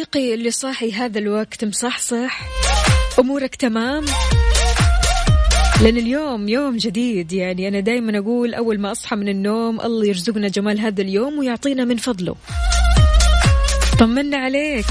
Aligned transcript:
صديقي 0.00 0.34
اللي 0.34 0.50
صاحي 0.50 0.92
هذا 0.92 1.18
الوقت 1.18 1.64
مصحصح. 1.64 2.40
أمورك 3.18 3.54
تمام؟ 3.54 4.04
لأن 5.82 5.96
اليوم 5.96 6.48
يوم 6.48 6.76
جديد 6.76 7.32
يعني 7.32 7.68
أنا 7.68 7.80
دايما 7.80 8.18
أقول 8.18 8.54
أول 8.54 8.80
ما 8.80 8.92
أصحى 8.92 9.16
من 9.16 9.28
النوم 9.28 9.80
الله 9.80 10.06
يرزقنا 10.06 10.48
جمال 10.48 10.80
هذا 10.80 11.02
اليوم 11.02 11.38
ويعطينا 11.38 11.84
من 11.84 11.96
فضله. 11.96 12.36
طمنا 13.98 14.36
عليك. 14.36 14.86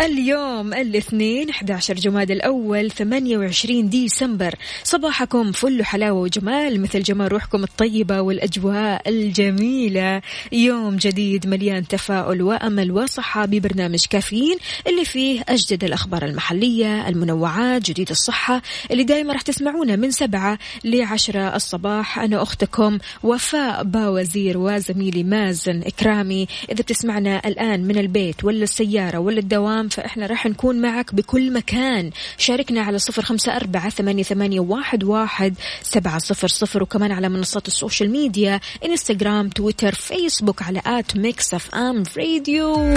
اليوم 0.00 0.74
الاثنين 0.74 1.50
11 1.50 1.94
جماد 1.94 2.30
الأول 2.30 2.90
28 2.90 3.88
ديسمبر. 3.88 4.54
صباحكم 4.84 5.52
فل 5.52 5.84
حلاوة 5.84 6.20
وجمال 6.20 6.80
مثل 6.80 7.02
جمال 7.02 7.32
روحكم 7.32 7.64
الطيبة 7.64 8.20
والأجواء 8.20 9.08
الجميلة. 9.08 10.22
يوم 10.52 10.96
جديد 10.96 11.46
مليان 11.46 11.88
تفاؤل 11.88 12.42
وأمل 12.42 12.92
وصحة 12.92 13.46
ببرنامج 13.46 14.04
كافيين 14.10 14.56
اللي 14.86 15.04
فيه 15.04 15.44
أجدد 15.48 15.84
الأخبار 15.84 16.24
المحلية 16.24 17.08
المنوعات 17.08 17.82
جديد 17.82 18.10
الصحة 18.10 18.62
اللي 18.90 19.04
دايما 19.04 19.32
راح 19.32 19.42
تسمعونا 19.42 19.96
من 19.96 20.10
سبعة 20.10 20.58
لعشرة 20.84 21.56
الصباح. 21.56 22.18
أنا 22.18 22.42
أختكم 22.42 22.98
وفاء 23.22 23.84
باوزير 23.84 24.58
وزميلي 24.58 25.24
مازن 25.24 25.82
إكرامي. 25.86 26.46
إذا 26.70 26.82
بتسمعنا 26.82 27.42
الآن 27.46 27.84
من 27.84 27.98
البيت 27.98 28.44
ولا 28.44 28.62
السيارة 28.62 29.18
ولا 29.18 29.38
الدوام 29.38 29.81
فإحنا 29.88 30.26
راح 30.26 30.46
نكون 30.46 30.80
معك 30.80 31.14
بكل 31.14 31.52
مكان. 31.52 32.10
شاركنا 32.38 32.82
على 32.82 32.98
صفر 32.98 33.22
خمسة 33.22 33.56
أربعة 33.56 33.90
ثمانية 33.90 34.60
واحد, 34.60 35.04
واحد 35.04 35.54
سبعة 35.82 36.18
صفر 36.18 36.48
صفر 36.48 36.82
وكمان 36.82 37.12
على 37.12 37.28
منصات 37.28 37.68
ال 37.68 37.74
social 37.74 38.10
media 38.10 38.60
إنستغرام 38.84 39.48
تويتر 39.48 39.94
فيسبوك 39.94 40.62
على 40.62 40.82
at 40.86 41.16
Mix 41.16 41.54
FM 41.54 42.02
Radio. 42.16 42.94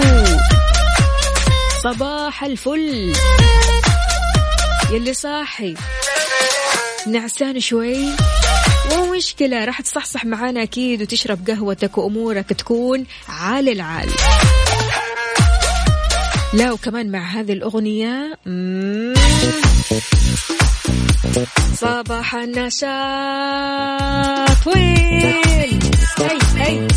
صباح 1.82 2.44
الفل. 2.44 3.12
يلي 4.92 5.14
صاحي. 5.14 5.74
نعسان 7.06 7.60
شوي. 7.60 8.06
مو 8.90 9.14
مشكلة 9.16 9.64
راح 9.64 9.80
تصحصح 9.80 10.24
معانا 10.24 10.62
أكيد 10.62 11.02
وتشرب 11.02 11.50
قهوتك 11.50 11.98
وأمورك 11.98 12.48
تكون 12.48 13.06
عال 13.28 13.68
العال. 13.68 14.08
لا 16.56 16.72
وكمان 16.72 17.10
مع 17.10 17.18
هذه 17.18 17.52
الأغنية 17.52 18.38
صباح 21.74 22.34
النشاط. 22.34 22.86
وين 24.66 25.40
هي 25.46 25.70
هي 26.56 26.88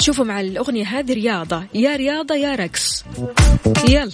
شوفوا 0.00 0.24
مع 0.24 0.40
الأغنية 0.40 0.84
هذه 0.84 1.12
رياضة. 1.12 1.62
يا 1.74 1.96
رياضة 1.96 2.34
يا 2.34 2.54
رقص. 2.54 3.04
يلا. 3.88 4.10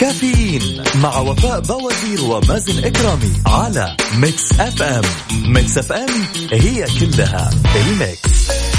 كافيين 0.00 0.84
مع 1.02 1.18
وفاء 1.18 1.60
باوزير 1.60 2.24
ومازن 2.24 2.84
إكرامي 2.84 3.32
على 3.46 3.96
Mix 4.16 4.52
FM. 4.60 5.02
Mix 5.32 5.78
FM 5.78 6.10
هي 6.52 6.86
كلها 7.00 7.50
ال 7.76 7.95
mix. 7.95 8.71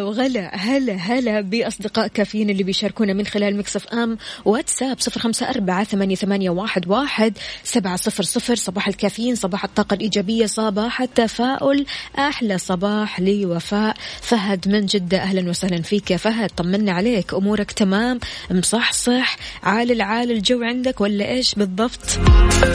وهلا 0.00 0.04
وغلا 0.04 0.56
هلا 0.56 0.94
هلا 0.94 1.40
بأصدقاء 1.40 2.06
كافيين 2.06 2.50
اللي 2.50 2.62
بيشاركونا 2.62 3.12
من 3.12 3.26
خلال 3.26 3.56
مكسف 3.56 3.86
أم 3.86 4.18
واتساب 4.44 5.00
صفر 5.00 5.20
خمسة 5.20 5.50
أربعة 5.50 5.84
ثمانية, 5.84 6.14
ثمانية 6.14 6.50
واحد, 6.50 6.88
واحد 6.88 7.38
سبعة 7.64 7.96
صفر 7.96 8.22
صفر 8.22 8.54
صباح 8.54 8.88
الكافيين 8.88 9.34
صباح 9.34 9.64
الطاقة 9.64 9.94
الإيجابية 9.94 10.46
صباح 10.46 11.02
التفاؤل 11.02 11.86
أحلى 12.18 12.58
صباح 12.58 13.20
لوفاء 13.20 13.96
فهد 14.20 14.68
من 14.68 14.86
جدة 14.86 15.18
أهلا 15.18 15.50
وسهلا 15.50 15.82
فيك 15.82 16.10
يا 16.10 16.16
فهد 16.16 16.50
طمنا 16.50 16.92
عليك 16.92 17.34
أمورك 17.34 17.72
تمام 17.72 18.20
مصحصح 18.50 19.36
عال 19.62 19.92
العال 19.92 20.30
الجو 20.30 20.62
عندك 20.62 21.00
ولا 21.00 21.28
إيش 21.28 21.54
بالضبط؟ 21.54 22.18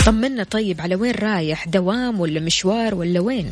طمنا 0.05 0.43
طيب 0.43 0.81
على 0.81 0.95
وين 0.95 1.11
رايح 1.15 1.67
دوام 1.67 2.19
ولا 2.19 2.39
مشوار 2.39 2.95
ولا 2.95 3.19
وين؟ 3.19 3.51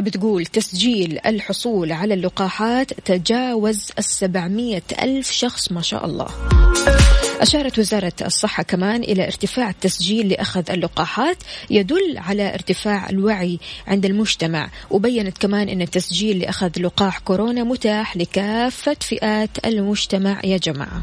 بتقول 0.00 0.46
تسجيل 0.46 1.18
الحصول 1.26 1.92
على 1.92 2.14
اللقاحات 2.14 2.92
تجاوز 2.92 3.90
السبعمية 3.98 4.82
ألف 5.02 5.30
شخص 5.30 5.72
ما 5.72 5.82
شاء 5.82 6.04
الله. 6.06 6.26
أشارت 7.40 7.78
وزارة 7.78 8.12
الصحة 8.22 8.62
كمان 8.62 9.02
إلى 9.02 9.24
ارتفاع 9.26 9.70
التسجيل 9.70 10.28
لأخذ 10.28 10.70
اللقاحات 10.70 11.36
يدل 11.70 12.18
على 12.18 12.54
ارتفاع 12.54 13.10
الوعي 13.10 13.58
عند 13.86 14.06
المجتمع 14.06 14.70
وبينت 14.90 15.38
كمان 15.38 15.68
أن 15.68 15.82
التسجيل 15.82 16.38
لأخذ 16.38 16.70
لقاح 16.80 17.18
كورونا 17.18 17.64
متاح 17.64 18.16
لكافة 18.16 18.96
فئات 19.00 19.66
المجتمع. 19.66 20.40
يا 20.44 20.56
جماعة. 20.56 21.02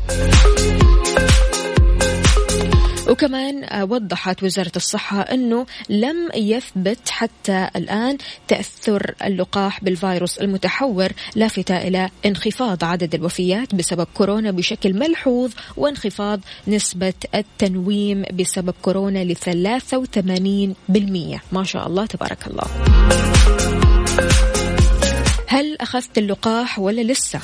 وكمان 3.09 3.63
آه، 3.63 3.83
وضحت 3.83 4.43
وزارة 4.43 4.71
الصحة 4.75 5.21
أنه 5.21 5.65
لم 5.89 6.29
يثبت 6.35 7.09
حتى 7.09 7.69
الآن 7.75 8.17
تأثر 8.47 9.15
اللقاح 9.23 9.83
بالفيروس 9.83 10.37
المتحور 10.37 11.09
لافتة 11.35 11.77
إلى 11.77 12.09
انخفاض 12.25 12.83
عدد 12.83 13.15
الوفيات 13.15 13.75
بسبب 13.75 14.07
كورونا 14.13 14.51
بشكل 14.51 14.93
ملحوظ 14.93 15.51
وانخفاض 15.77 16.39
نسبة 16.67 17.13
التنويم 17.35 18.23
بسبب 18.33 18.73
كورونا 18.81 19.23
ل 19.23 19.35
83% 19.35 21.39
ما 21.51 21.63
شاء 21.63 21.87
الله 21.87 22.05
تبارك 22.05 22.47
الله. 22.47 22.67
هل 25.47 25.77
أخذت 25.81 26.17
اللقاح 26.17 26.79
ولا 26.79 27.01
لسه؟ 27.01 27.39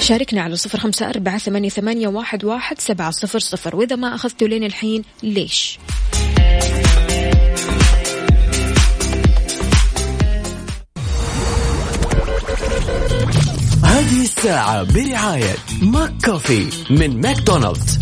شاركنا 0.00 0.42
على 0.42 0.56
صفر 0.56 0.78
خمسة 0.78 1.08
أربعة 1.08 1.38
ثمانية, 1.38 1.68
ثمانية 1.68 2.08
واحد, 2.08 2.44
واحد 2.44 2.80
سبعة 2.80 3.10
صفر 3.10 3.38
صفر 3.38 3.76
وإذا 3.76 3.96
ما 3.96 4.14
أخذته 4.14 4.46
لين 4.46 4.64
الحين 4.64 5.04
ليش؟ 5.22 5.78
هذه 13.84 14.22
الساعة 14.22 14.82
برعاية 14.82 15.54
McCafé 15.82 16.66
من 16.90 17.20
ماكدونالدز 17.20 17.98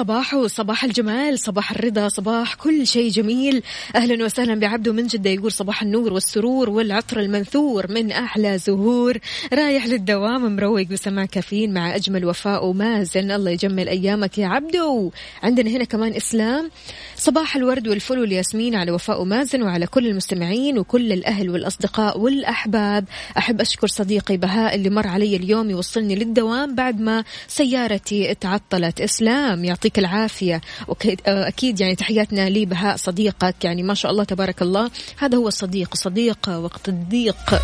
صباح 0.00 0.34
وصباح 0.34 0.60
وصباح 0.60 0.84
الجمال 0.84 1.38
صباح 1.38 1.70
الرضا 1.70 2.08
صباح 2.08 2.54
كل 2.54 2.86
شيء 2.86 3.10
جميل. 3.10 3.62
أهلا 3.96 4.24
وسهلا 4.24 4.60
بعبده 4.60 4.92
من 4.92 5.06
جدة 5.06 5.30
يقول 5.30 5.52
صباح 5.52 5.82
النور 5.82 6.12
والسرور 6.12 6.70
والعطر 6.70 7.20
المنثور 7.20 7.92
من 7.92 8.12
أحلى 8.12 8.58
زهور. 8.58 9.18
رايح 9.52 9.86
للدوام 9.86 10.56
مروق 10.56 10.82
بسماع 10.82 11.24
كافيين 11.24 11.74
مع 11.74 11.94
أجمل 11.96 12.24
وفاء 12.24 12.66
ومازن. 12.66 13.30
الله 13.30 13.50
يجمل 13.50 13.88
أيامك 13.88 14.38
يا 14.38 14.46
عبدو. 14.46 15.10
عندنا 15.42 15.70
هنا 15.70 15.84
كمان 15.84 16.12
إسلام. 16.12 16.70
صباح 17.16 17.56
الورد 17.56 17.88
والفل 17.88 18.18
والياسمين 18.18 18.74
على 18.74 18.90
وفاء 18.90 19.22
ومازن 19.22 19.62
وعلى 19.62 19.86
كل 19.86 20.06
المستمعين 20.06 20.78
وكل 20.78 21.12
الأهل 21.12 21.50
والأصدقاء 21.50 22.18
والأحباب. 22.20 23.04
أحب 23.38 23.60
أشكر 23.60 23.86
صديقي 23.86 24.36
بهاء 24.36 24.74
اللي 24.74 24.90
مر 24.90 25.06
علي 25.06 25.36
اليوم 25.36 25.70
يوصلني 25.70 26.14
للدوام 26.14 26.74
بعد 26.74 27.00
ما 27.00 27.24
سيارتي 27.48 28.34
تعطلت 28.34 29.00
إسلام 29.00 29.64
يعطيك 29.64 29.89
العافية. 29.98 30.60
وأكيد 30.88 31.80
يعني 31.80 31.94
تحياتنا 31.94 32.48
لي 32.48 32.66
بهاء 32.66 32.96
صديقك. 32.96 33.64
يعني 33.64 33.82
ما 33.82 33.94
شاء 33.94 34.12
الله 34.12 34.24
تبارك 34.24 34.62
الله. 34.62 34.90
هذا 35.18 35.38
هو 35.38 35.48
الصديق. 35.48 35.94
صديق 35.94 36.48
وقت 36.48 36.88
الضيق. 36.88 37.60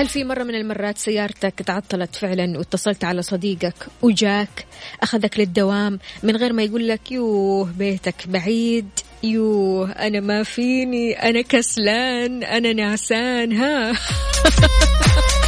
هل 0.00 0.08
في 0.08 0.24
مرة 0.24 0.42
من 0.42 0.54
المرات 0.54 0.98
سيارتك 0.98 1.54
تعطلت 1.66 2.14
فعلا 2.14 2.58
واتصلت 2.58 3.04
على 3.04 3.22
صديقك 3.22 3.74
وجاك 4.02 4.66
أخذك 5.02 5.38
للدوام 5.38 5.98
من 6.22 6.36
غير 6.36 6.52
ما 6.52 6.62
يقول 6.62 6.88
لك 6.88 7.12
يوه 7.12 7.72
بيتك 7.78 8.28
بعيد 8.28 8.88
يوه 9.22 9.92
أنا 9.92 10.20
ما 10.20 10.42
فيني 10.42 11.12
أنا 11.12 11.40
كسلان 11.40 12.42
أنا 12.42 12.72
نعسان 12.72 13.52
ها؟ 13.52 13.92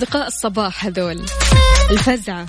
أصدقاء 0.00 0.26
الصباح 0.26 0.84
هذول. 0.86 1.20
الفزعة. 1.90 2.46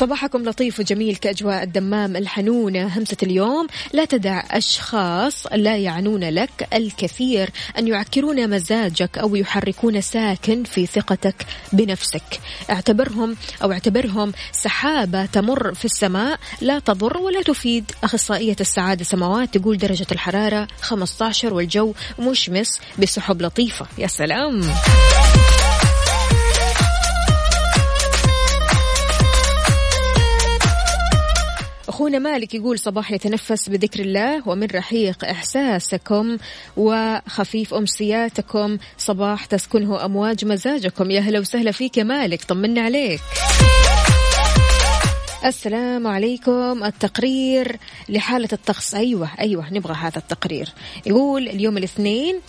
صباحكم 0.00 0.44
لطيف 0.44 0.80
وجميل 0.80 1.16
كأجواء 1.16 1.62
الدمام 1.62 2.16
الحنونة 2.16 2.98
همسة 2.98 3.16
اليوم 3.22 3.66
لا 3.92 4.04
تدع 4.04 4.42
أشخاص 4.50 5.46
لا 5.52 5.76
يعنون 5.76 6.24
لك 6.24 6.68
الكثير 6.74 7.50
أن 7.78 7.88
يعكرون 7.88 8.50
مزاجك 8.50 9.18
أو 9.18 9.36
يحركون 9.36 10.00
ساكن 10.00 10.64
في 10.64 10.86
ثقتك 10.86 11.46
بنفسك. 11.72 12.40
اعتبرهم 12.70 13.36
أو 13.62 13.72
اعتبرهم 13.72 14.32
سحابة 14.52 15.26
تمر 15.26 15.74
في 15.74 15.84
السماء 15.84 16.38
لا 16.60 16.78
تضر 16.78 17.16
ولا 17.16 17.42
تفيد. 17.42 17.92
أخصائية 18.04 18.56
السعادة 18.60 19.04
سماوات 19.04 19.58
تقول 19.58 19.78
درجة 19.78 20.06
الحرارة 20.12 20.68
15 20.80 21.54
والجو 21.54 21.94
مشمس 22.18 22.80
بسحب 22.98 23.42
لطيفة. 23.42 23.86
يا 23.98 24.06
سلام. 24.06 24.60
أخونا 31.98 32.18
مالك 32.18 32.54
يقول 32.54 32.78
صباح 32.78 33.12
يتنفس 33.12 33.68
بذكر 33.68 34.00
الله 34.00 34.48
ومن 34.48 34.66
رحيق 34.74 35.24
إحساسكم 35.24 36.36
وخفيف 36.76 37.74
أمسياتكم 37.74 38.78
صباح 38.98 39.44
تسكنه 39.44 40.04
أمواج 40.04 40.44
مزاجكم. 40.44 41.10
يا 41.10 41.20
هلا 41.20 41.40
وسهلا 41.40 41.70
فيك 41.70 41.96
يا 41.98 42.04
مالك 42.04 42.44
طمنا 42.44 42.80
عليك. 42.80 43.20
السلام 45.44 46.06
عليكم. 46.06 46.84
التقرير 46.84 47.76
لحالة 48.08 48.48
الطقس. 48.52 48.94
أيوة 48.94 49.30
أيوة 49.40 49.72
نبغى 49.72 49.94
هذا 49.94 50.18
التقرير. 50.18 50.68
يقول 51.06 51.48
اليوم 51.48 51.76
الاثنين 51.78 52.40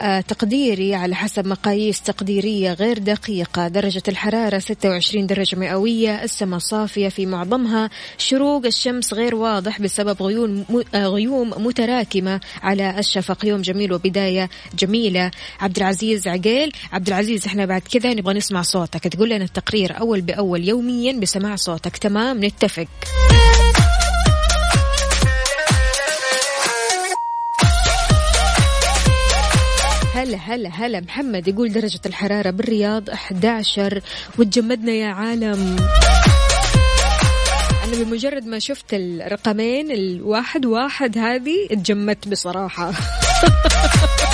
آه 0.00 0.20
تقديري 0.20 0.94
على 0.94 1.14
حسب 1.14 1.46
مقاييس 1.46 2.02
تقديرية 2.02 2.72
غير 2.72 2.98
دقيقة. 2.98 3.68
درجة 3.68 4.02
الحرارة 4.08 4.58
26 4.58 5.26
درجة 5.26 5.56
مئوية. 5.56 6.22
السماء 6.24 6.58
صافية 6.58 7.08
في 7.08 7.26
معظمها. 7.26 7.90
شروق 8.18 8.66
الشمس 8.66 9.14
غير 9.14 9.34
واضح 9.34 9.80
بسبب 9.80 10.22
غيوم 10.22 10.64
آه 10.94 11.06
غيوم 11.06 11.50
متراكمة 11.56 12.40
على 12.62 12.98
الشفق. 12.98 13.44
يوم 13.44 13.60
جميل 13.62 13.92
وبداية 13.92 14.50
جميلة. 14.78 15.30
عبد 15.60 15.76
العزيز 15.76 16.28
عقيل. 16.28 16.72
عبد 16.92 17.08
العزيز 17.08 17.46
إحنا 17.46 17.66
بعد 17.66 17.82
كذا 17.92 18.14
نبغى 18.14 18.34
نسمع 18.34 18.62
صوتك. 18.62 19.08
تقول 19.08 19.28
لنا 19.30 19.44
التقرير 19.44 19.98
أول 20.00 20.20
بأول 20.20 20.68
يوميا 20.68 21.12
بسماع 21.12 21.56
صوتك. 21.56 21.96
تمام؟ 21.96 22.33
نتفق 22.34 22.86
هلا 30.14 30.36
هلا 30.36 30.68
هلا. 30.68 31.00
محمد 31.00 31.48
يقول 31.48 31.72
درجة 31.72 32.00
الحرارة 32.06 32.50
بالرياض 32.50 33.10
11 33.10 34.00
وتجمدنا 34.38 34.92
يا 34.92 35.08
عالم. 35.08 35.76
أنا 37.84 38.04
بمجرد 38.04 38.46
ما 38.46 38.58
شفت 38.58 38.86
الرقمين 38.92 39.90
الواحد 39.90 40.66
واحد 40.66 41.18
هذه 41.18 41.66
اتجمدت 41.70 42.28
بصراحة. 42.28 42.92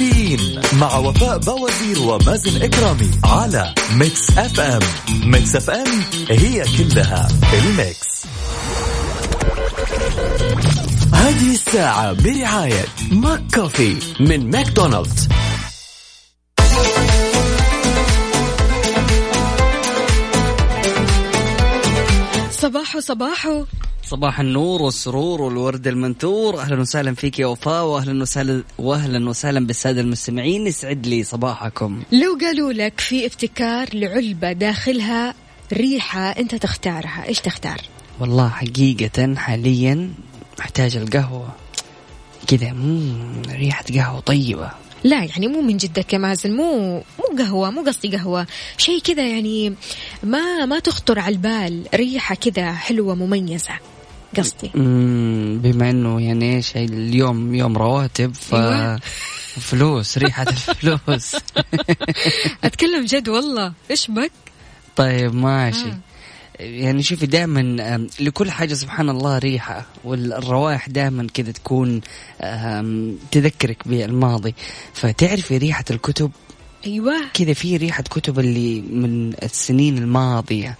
كافيين 0.00 0.60
مع 0.72 0.96
وفاء 0.96 1.38
باوزير 1.38 1.98
ومازن 1.98 2.62
إكرامي 2.62 3.10
على 3.24 3.74
Mix 3.94 4.30
FM 4.38 4.80
Mix 5.24 5.56
FM 5.56 5.86
هي 6.30 6.64
كلها 6.78 7.28
ال 7.54 7.68
mix. 7.68 8.26
هذه 11.12 11.54
الساعة 11.54 12.12
برعاية 12.12 12.84
McCafé 13.12 13.96
من 14.20 14.50
ماكدونالدز. 14.50 15.28
صباحو 22.50 23.00
صباحو. 23.00 23.64
صباح 24.10 24.40
النور 24.40 24.82
والسرور 24.82 25.42
والورد 25.42 25.86
المنثور. 25.86 26.60
أهلا 26.60 26.80
وسهلا 26.80 27.14
فيك 27.14 27.38
يا 27.38 27.46
وفاء 27.46 27.84
واهلا 27.84 28.22
وسهلا 28.22 28.62
واهلا 28.78 29.28
وسهلا 29.28 29.66
بالسادة 29.66 30.00
المستمعين. 30.00 30.66
يسعد 30.66 31.06
لي 31.06 31.24
صباحكم. 31.24 32.02
لو 32.12 32.38
قالوا 32.40 32.72
لك 32.72 33.00
في 33.00 33.26
ابتكار 33.26 33.88
لعلبة 33.94 34.52
داخلها 34.52 35.34
ريحة 35.72 36.20
أنت 36.20 36.54
تختارها. 36.54 37.24
إيش 37.28 37.40
تختار؟ 37.40 37.80
والله 38.20 38.48
حقيقة 38.48 39.34
حاليا 39.34 40.10
محتاج 40.58 40.96
القهوة. 40.96 41.48
كذا 42.46 42.72
مم 42.72 43.42
ريحة 43.50 43.84
قهوة 43.94 44.20
طيبة. 44.20 44.70
لا 45.04 45.24
يعني 45.24 45.48
مو 45.48 45.60
من 45.60 45.76
جدك 45.76 46.12
يا 46.12 46.18
مازن 46.18 46.56
مو 46.56 46.94
مو 47.18 47.38
قهوة 47.38 47.70
مو 47.70 47.82
قصدي 47.82 48.16
قهوة. 48.16 48.46
شيء 48.76 49.00
كذا 49.00 49.26
يعني 49.26 49.74
ما 50.22 50.66
ما 50.66 50.78
تخطر 50.78 51.18
على 51.18 51.32
البال. 51.32 51.86
ريحة 51.94 52.34
كذا 52.34 52.72
حلوة 52.72 53.14
مميزة. 53.14 53.78
قصدي. 54.36 54.70
بما 55.58 55.90
إنه 55.90 56.20
يعني 56.20 56.56
إيش 56.56 56.76
اليوم 56.76 57.54
يوم 57.54 57.76
رواتب 57.76 58.34
ف 58.34 58.54
أيوة. 58.54 59.00
فلوس 59.60 60.18
ريحة 60.18 60.42
الفلوس. 60.50 61.36
أتكلم 62.64 63.04
جد 63.04 63.28
والله. 63.28 63.72
إيش 63.90 64.10
بك؟ 64.10 64.32
طيب 64.96 65.34
ماشي. 65.34 65.88
آه. 65.88 65.98
يعني 66.60 67.02
شوفي 67.02 67.26
دائما 67.26 68.06
لكل 68.20 68.50
حاجة 68.50 68.74
سبحان 68.74 69.08
الله 69.08 69.38
ريحة 69.38 69.86
والروائح 70.04 70.88
دائما 70.88 71.26
كذا 71.34 71.52
تكون 71.52 72.00
تذكرك 73.30 73.88
بالماضي. 73.88 74.54
فتعرفي 74.94 75.58
ريحة 75.58 75.84
الكتب؟ 75.90 76.30
أيوة. 76.86 77.14
كذا 77.34 77.52
في 77.52 77.76
ريحة 77.76 78.02
كتب 78.02 78.38
اللي 78.38 78.80
من 78.80 79.32
السنين 79.42 79.98
الماضية 79.98 80.76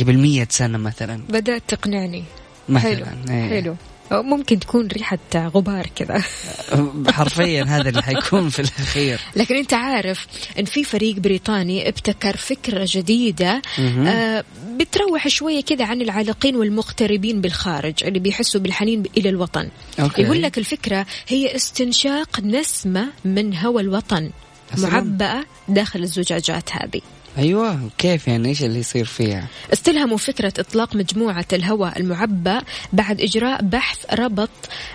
قبل 0.00 0.18
مية 0.18 0.48
سنة 0.50 0.78
مثلا. 0.78 1.20
بدأت 1.28 1.62
تقنعني. 1.68 2.24
مثلا 2.68 3.06
حلو 3.06 3.06
إيه. 3.30 3.48
حلو 3.48 3.76
ممكن 4.12 4.58
تكون 4.60 4.86
ريحة 4.86 5.18
غبار 5.36 5.86
كذا 5.96 6.22
حرفيا 7.16 7.64
هذا 7.64 7.88
اللي 7.88 8.02
حيكون 8.02 8.48
في 8.48 8.58
الأخير 8.58 9.20
لكن 9.36 9.56
أنت 9.56 9.74
عارف 9.74 10.26
إن 10.58 10.64
في 10.64 10.84
فريق 10.84 11.16
بريطاني 11.16 11.88
ابتكر 11.88 12.36
فكرة 12.36 12.86
جديدة 12.88 13.62
مهم. 13.78 14.06
آه 14.06 14.44
بتروح 14.76 15.28
شوية 15.28 15.60
كذا 15.60 15.84
عن 15.84 16.02
العالقين 16.02 16.56
والمغتربين 16.56 17.40
بالخارج 17.40 18.04
اللي 18.04 18.18
بيحسوا 18.18 18.60
بالحنين 18.60 19.02
إلى 19.16 19.28
الوطن 19.28 19.68
أوكي. 20.00 20.22
يقول 20.22 20.42
لك 20.42 20.58
الفكرة 20.58 21.06
هي 21.28 21.56
استنشاق 21.56 22.40
نسمة 22.40 23.08
من 23.24 23.56
هوى 23.56 23.82
الوطن. 23.82 24.30
معبأة 24.78 25.44
داخل 25.68 26.02
الزجاجات 26.02 26.70
هذه 26.72 27.00
أيوة 27.38 27.90
كيف 27.98 28.28
يعني؟ 28.28 28.48
إيش 28.48 28.64
اللي 28.64 28.78
يصير 28.78 29.04
فيها؟ 29.04 29.46
استلهموا 29.72 30.16
فكرة 30.16 30.52
إطلاق 30.58 30.96
مجموعة 30.96 31.44
الهواء 31.52 31.98
المعبأ 31.98 32.62
بعد 32.92 33.20
إجراء 33.20 33.62
بحث 33.62 33.98
ربط 34.14 34.50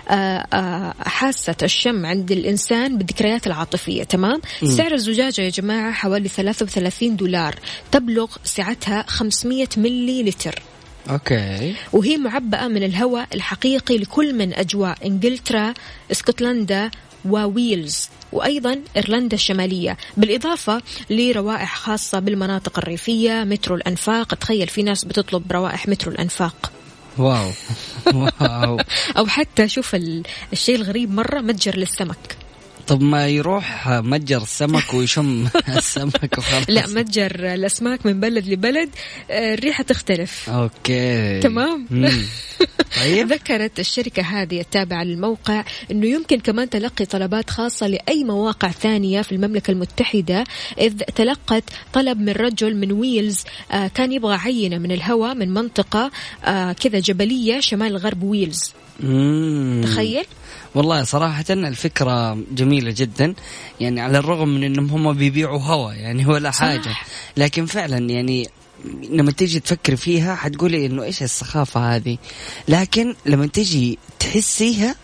آه، 0.08 0.12
آه، 0.12 0.94
حاسة 0.98 1.56
الشم 1.62 2.06
عند 2.06 2.32
الإنسان 2.32 2.98
بالذكريات 2.98 3.46
العاطفية. 3.46 4.04
تمام؟ 4.04 4.40
سعر 4.64 4.94
الزجاجة 4.94 5.40
يا 5.40 5.48
جماعة 5.50 5.92
حوالي 5.92 6.28
33 6.28 7.16
دولار. 7.16 7.54
تبلغ 7.92 8.36
سعتها 8.44 9.04
500 9.08 9.68
ملي 9.76 10.22
لتر. 10.22 10.62
okay. 11.10 11.74
وهي 11.92 12.16
معبأة 12.16 12.68
من 12.68 12.82
الهواء 12.82 13.28
الحقيقي 13.34 13.98
لكل 13.98 14.34
من 14.34 14.54
أجواء 14.54 14.98
إنجلترا 15.06 15.74
اسكتلندا 16.10 16.90
وويلز 17.30 18.08
وأيضا 18.32 18.78
إيرلندا 18.96 19.34
الشمالية 19.34 19.96
بالإضافة 20.16 20.82
لروائح 21.10 21.76
خاصة 21.76 22.18
بالمناطق 22.18 22.78
الريفية 22.78 23.44
مترو 23.44 23.76
الأنفاق. 23.76 24.34
تخيل 24.34 24.68
في 24.68 24.82
ناس 24.82 25.04
بتطلب 25.04 25.52
روائح 25.52 25.88
مترو 25.88 26.12
الأنفاق. 26.12 26.72
wow. 27.18 27.50
wow. 28.40 28.78
أو 29.18 29.26
حتى 29.26 29.68
شوف 29.68 29.94
ال- 29.94 30.22
الشيء 30.52 30.76
الغريب 30.76 31.10
مرة 31.10 31.40
متجر 31.40 31.76
للسمك. 31.76 32.36
طب 32.86 33.02
ما 33.02 33.26
يروح 33.28 33.88
متجر 33.88 34.42
السمك 34.42 34.94
ويشم 34.94 35.48
السمك 35.78 36.38
وخلاص. 36.38 36.64
لا 36.68 36.86
متجر 36.86 37.54
الأسماك 37.54 38.06
من 38.06 38.20
بلد 38.20 38.46
لبلد 38.48 38.90
آه، 39.30 39.54
الريحة 39.54 39.82
تختلف. 39.84 40.50
okay. 40.50 41.40
تمام. 41.40 41.86
طيب. 43.00 43.32
ذكرت 43.32 43.80
الشركة 43.80 44.22
هذه 44.22 44.60
التابعة 44.60 45.04
للموقع 45.04 45.64
أنه 45.90 46.06
يمكن 46.06 46.40
كمان 46.40 46.70
تلقي 46.70 47.04
طلبات 47.04 47.50
خاصة 47.50 47.86
لأي 47.86 48.24
مواقع 48.24 48.70
ثانية 48.70 49.22
في 49.22 49.32
المملكة 49.32 49.70
المتحدة 49.70 50.44
إذ 50.78 50.92
تلقت 50.98 51.64
طلب 51.92 52.20
من 52.20 52.32
رجل 52.32 52.76
من 52.76 52.92
ويلز 52.92 53.44
آه، 53.72 53.86
كان 53.86 54.12
يبغى 54.12 54.36
عينة 54.36 54.78
من 54.78 54.92
الهواء 54.92 55.34
من 55.34 55.54
منطقة 55.54 56.10
آه، 56.44 56.72
كذا 56.72 56.98
جبلية 56.98 57.60
شمال 57.60 57.96
غرب 57.96 58.22
ويلز. 58.22 58.72
مم. 59.00 59.82
تخيل 59.84 60.24
والله 60.74 61.04
صراحة 61.04 61.44
الفكرة 61.50 62.38
جميلة 62.52 62.94
جدا 62.96 63.34
يعني 63.80 64.00
على 64.00 64.18
الرغم 64.18 64.48
من 64.48 64.64
إنهم 64.64 64.90
هم 64.90 65.12
بيبيعوا 65.12 65.60
هوا 65.60 65.92
يعني 65.92 66.26
ولا 66.26 66.50
صح. 66.50 66.58
حاجة 66.60 66.96
لكن 67.36 67.66
فعلا 67.66 68.10
يعني 68.10 68.48
لما 69.10 69.30
تيجي 69.32 69.60
تفكر 69.60 69.96
فيها 69.96 70.34
حتقولي 70.34 70.86
إنه 70.86 71.02
إيش 71.02 71.22
السخافة 71.22 71.96
هذه 71.96 72.18
لكن 72.68 73.14
لما 73.26 73.46
تيجي 73.46 73.98
تحسيها 74.18 74.94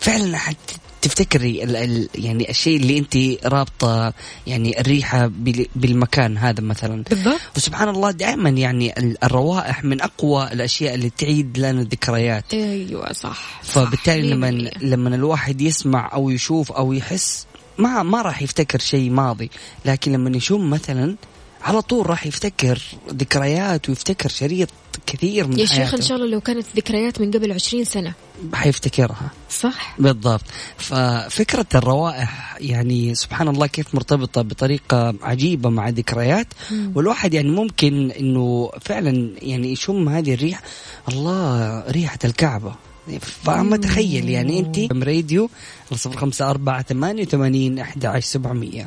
فعلا 0.00 0.36
حت 0.36 0.56
تفتكري 1.04 1.64
ال 1.64 1.76
ال 1.76 2.08
يعني 2.14 2.50
الشيء 2.50 2.76
اللي 2.76 2.98
انت 2.98 3.16
رابطة 3.46 4.12
يعني 4.46 4.80
الريحة 4.80 5.26
بال- 5.26 5.66
بالمكان 5.76 6.38
هذا 6.38 6.60
مثلا؟ 6.60 7.02
بالضبط. 7.10 7.40
وسبحان 7.56 7.88
الله 7.88 8.10
دائما 8.10 8.50
يعني 8.50 8.98
ال- 8.98 9.24
الروائح 9.24 9.84
من 9.84 10.00
أقوى 10.02 10.52
الأشياء 10.52 10.94
اللي 10.94 11.10
تعيد 11.10 11.58
لنا 11.58 11.80
الذكريات. 11.80 12.54
أيوه 12.54 13.12
صح. 13.12 13.60
فبالتالي 13.62 14.28
صح، 14.30 14.34
لما. 14.34 14.70
لما 14.82 15.14
الواحد 15.16 15.60
يسمع 15.60 16.10
أو 16.14 16.30
يشوف 16.30 16.72
أو 16.72 16.92
يحس 16.92 17.46
ما 17.78 18.02
ما 18.02 18.22
راح 18.22 18.42
يفتكر 18.42 18.78
شيء 18.78 19.10
ماضي. 19.10 19.50
لكن 19.84 20.12
لما 20.12 20.36
يشم 20.36 20.70
مثلا 20.70 21.16
على 21.62 21.82
طول 21.82 22.06
راح 22.10 22.26
يفتكر 22.26 22.78
ذكريات 23.10 23.88
ويفتكر 23.88 24.28
شريط 24.28 24.68
كثير 25.06 25.46
من 25.46 25.58
يا 25.58 25.66
شيخ 25.66 25.94
إن 25.94 26.02
شاء 26.02 26.16
الله 26.16 26.28
لو 26.28 26.40
كانت 26.40 26.66
ذكريات 26.76 27.20
من 27.20 27.30
قبل 27.30 27.52
عشرين 27.52 27.84
سنة. 27.84 28.12
حيفتكرها. 28.54 29.30
صح. 29.50 29.94
بالضبط. 29.98 30.44
ففكرة 30.76 31.66
الروائح 31.74 32.56
يعني 32.60 33.14
سبحان 33.14 33.48
الله 33.48 33.66
كيف 33.66 33.94
مرتبطة 33.94 34.42
بطريقة 34.42 35.14
عجيبة 35.22 35.70
مع 35.70 35.88
ذكريات. 35.88 36.46
والواحد 36.94 37.34
يعني 37.34 37.50
ممكن 37.50 38.10
إنه 38.10 38.70
فعلا 38.80 39.30
يعني 39.42 39.72
يشم 39.72 40.08
هذه 40.08 40.34
الريح. 40.34 40.60
الله 41.08 41.80
ريحة 41.90 42.18
الكعبة. 42.24 42.74
فما 43.20 43.76
تخيل 43.76 44.28
يعني 44.28 44.58
أنت 44.58 44.92
راديو 44.92 45.50
0548 45.92 47.24
88 47.24 48.20
700 48.20 48.86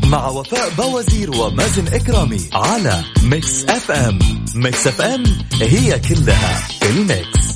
مع 0.11 0.27
وفاء 0.27 0.69
باوزير 0.69 1.31
ومازن 1.31 1.87
إكرامي 1.87 2.49
على 2.53 3.03
Mix 3.23 3.65
FM. 3.65 4.19
Mix 4.55 4.87
FM 4.87 5.23
هي 5.61 5.99
كلها 5.99 6.67
في 6.79 6.89
ال 6.89 7.01
mix. 7.01 7.51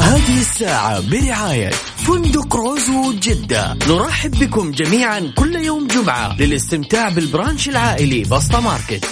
هذه 0.00 0.40
الساعة 0.40 1.00
برعاية 1.10 1.70
فندق 1.96 2.56
Rosewood 2.56 3.12
جدة. 3.12 3.76
نرحب 3.88 4.30
بكم 4.30 4.70
جميعا 4.70 5.32
كل 5.36 5.56
يوم 5.56 5.86
جمعة 5.86 6.36
للاستمتاع 6.40 7.08
بال 7.08 7.23
brunch 7.23 7.68
العائلي 7.68 8.22
بسطة 8.22 8.60
ماركت 8.60 9.04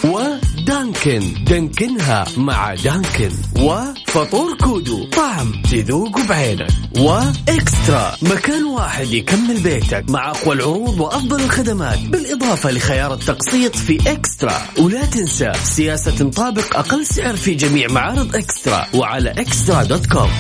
ودانكن 0.89 1.45
دانكنها 1.45 2.25
مع 2.37 2.75
دانكن. 2.75 3.31
وفطور 3.61 4.57
كودو. 4.57 5.05
طعم 5.05 5.63
تذوق 5.71 6.21
بعينك. 6.21 6.69
وإكسترا 6.99 8.17
مكان 8.23 8.65
واحد 8.65 9.07
يكمل 9.07 9.61
بيتك 9.61 10.05
مع 10.11 10.31
أقوى 10.31 10.55
العروض 10.55 11.01
وأفضل 11.01 11.41
الخدمات. 11.41 11.99
بالإضافة 11.99 12.71
لخيار 12.71 13.15
التقسيط 13.15 13.77
في 13.77 14.13
إكسترا. 14.13 14.63
ولا 14.79 15.05
تنسى 15.05 15.53
سياسة 15.65 16.11
تطابق 16.11 16.77
أقل 16.77 17.07
سعر 17.07 17.37
في 17.37 17.55
جميع 17.55 17.89
معارض 17.91 18.37
إكسترا 18.37 18.87
وعلى 18.95 19.31
eXtra 19.31 19.85
dot 19.85 20.07
com. 20.07 20.31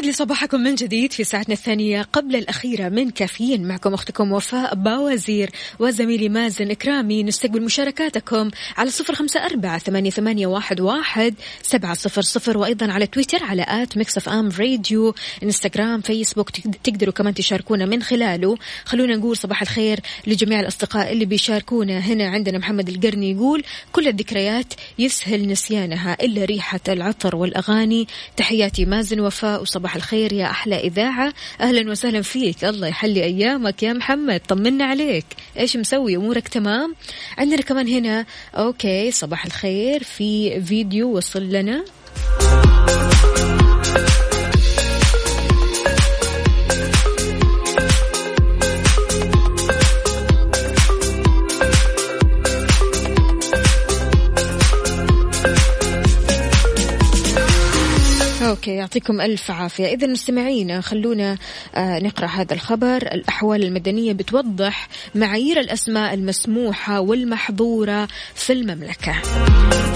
ويسعد 0.00 0.12
لي 0.12 0.24
صباحكم 0.24 0.60
من 0.60 0.74
جديد 0.74 1.12
في 1.12 1.24
ساعتنا 1.24 1.54
الثانية 1.54 2.02
قبل 2.02 2.36
الأخيرة 2.36 2.88
من 2.88 3.10
كافيين. 3.10 3.68
معكم 3.68 3.94
أختكم 3.94 4.32
وفاء 4.32 4.74
باوزير 4.74 5.50
وزميلي 5.78 6.28
مازن 6.28 6.70
إكرامي. 6.70 7.22
نستقبل 7.22 7.62
مشاركاتكم 7.62 8.50
على 8.76 8.90
صفر 8.90 9.14
خمسة 9.14 9.44
أربعة 9.44 9.78
ثمانية, 9.78 10.46
واحد, 10.80 11.34
سبعة 11.62 11.94
صفر 11.94 12.22
صفر 12.22 12.58
وأيضا 12.58 12.92
على 12.92 13.06
تويتر 13.06 13.44
على 13.44 13.66
at 13.68 13.96
Mix 13.96 14.16
FM 14.16 14.48
Radio. 14.58 15.14
إنستغرام 15.42 16.00
فيسبوك 16.00 16.50
تقد- 16.50 16.76
تقدروا 16.84 17.12
كمان 17.12 17.34
تشاركونا 17.34 17.86
من 17.86 18.02
خلاله. 18.02 18.56
خلونا 18.84 19.16
نقول 19.16 19.36
صباح 19.36 19.62
الخير 19.62 20.00
لجميع 20.26 20.60
الأصدقاء 20.60 21.12
اللي 21.12 21.24
بيشاركونا. 21.24 21.98
هنا 21.98 22.28
عندنا 22.28 22.58
محمد 22.58 22.88
القرني 22.88 23.30
يقول 23.30 23.62
كل 23.92 24.08
الذكريات 24.08 24.74
يسهل 24.98 25.48
نسيانها 25.48 26.16
إلا 26.22 26.44
ريحة 26.44 26.80
العطر 26.88 27.36
والأغاني. 27.36 28.06
تحياتي 28.36 28.84
مازن 28.84 29.20
وفاء 29.20 29.62
وصباح 29.62 29.89
الخير 29.96 30.32
يا 30.32 30.46
أحلى 30.50 30.76
إذاعة. 30.80 31.32
أهلا 31.60 31.90
وسهلا 31.90 32.22
فيك. 32.22 32.64
الله 32.64 32.88
يحلي 32.88 33.24
أيامك 33.24 33.82
يا 33.82 33.92
محمد. 33.92 34.40
طمنا 34.48 34.84
عليك. 34.84 35.26
إيش 35.58 35.76
مسوي؟ 35.76 36.16
أمورك 36.16 36.48
تمام؟ 36.48 36.94
عندنا 37.38 37.62
كمان 37.62 37.88
هنا 37.88 38.26
أوكي 38.54 39.10
صباح 39.10 39.46
الخير. 39.46 40.02
في 40.02 40.60
فيديو 40.60 41.16
وصل 41.16 41.42
لنا. 41.42 41.84
أوكي 58.60 58.74
يعطيكم 58.74 59.20
ألف 59.20 59.50
عافية. 59.50 59.86
إذا 59.86 60.06
مستمعينا 60.06 60.80
خلونا 60.80 61.36
آه، 61.74 61.98
نقرأ 61.98 62.26
هذا 62.26 62.54
الخبر. 62.54 62.96
الأحوال 62.96 63.62
المدنية 63.62 64.12
بتوضح 64.12 64.88
معايير 65.14 65.60
الأسماء 65.60 66.14
المسموحة 66.14 67.00
والمحظورة 67.00 68.08
في 68.34 68.52
المملكة. 68.52 69.14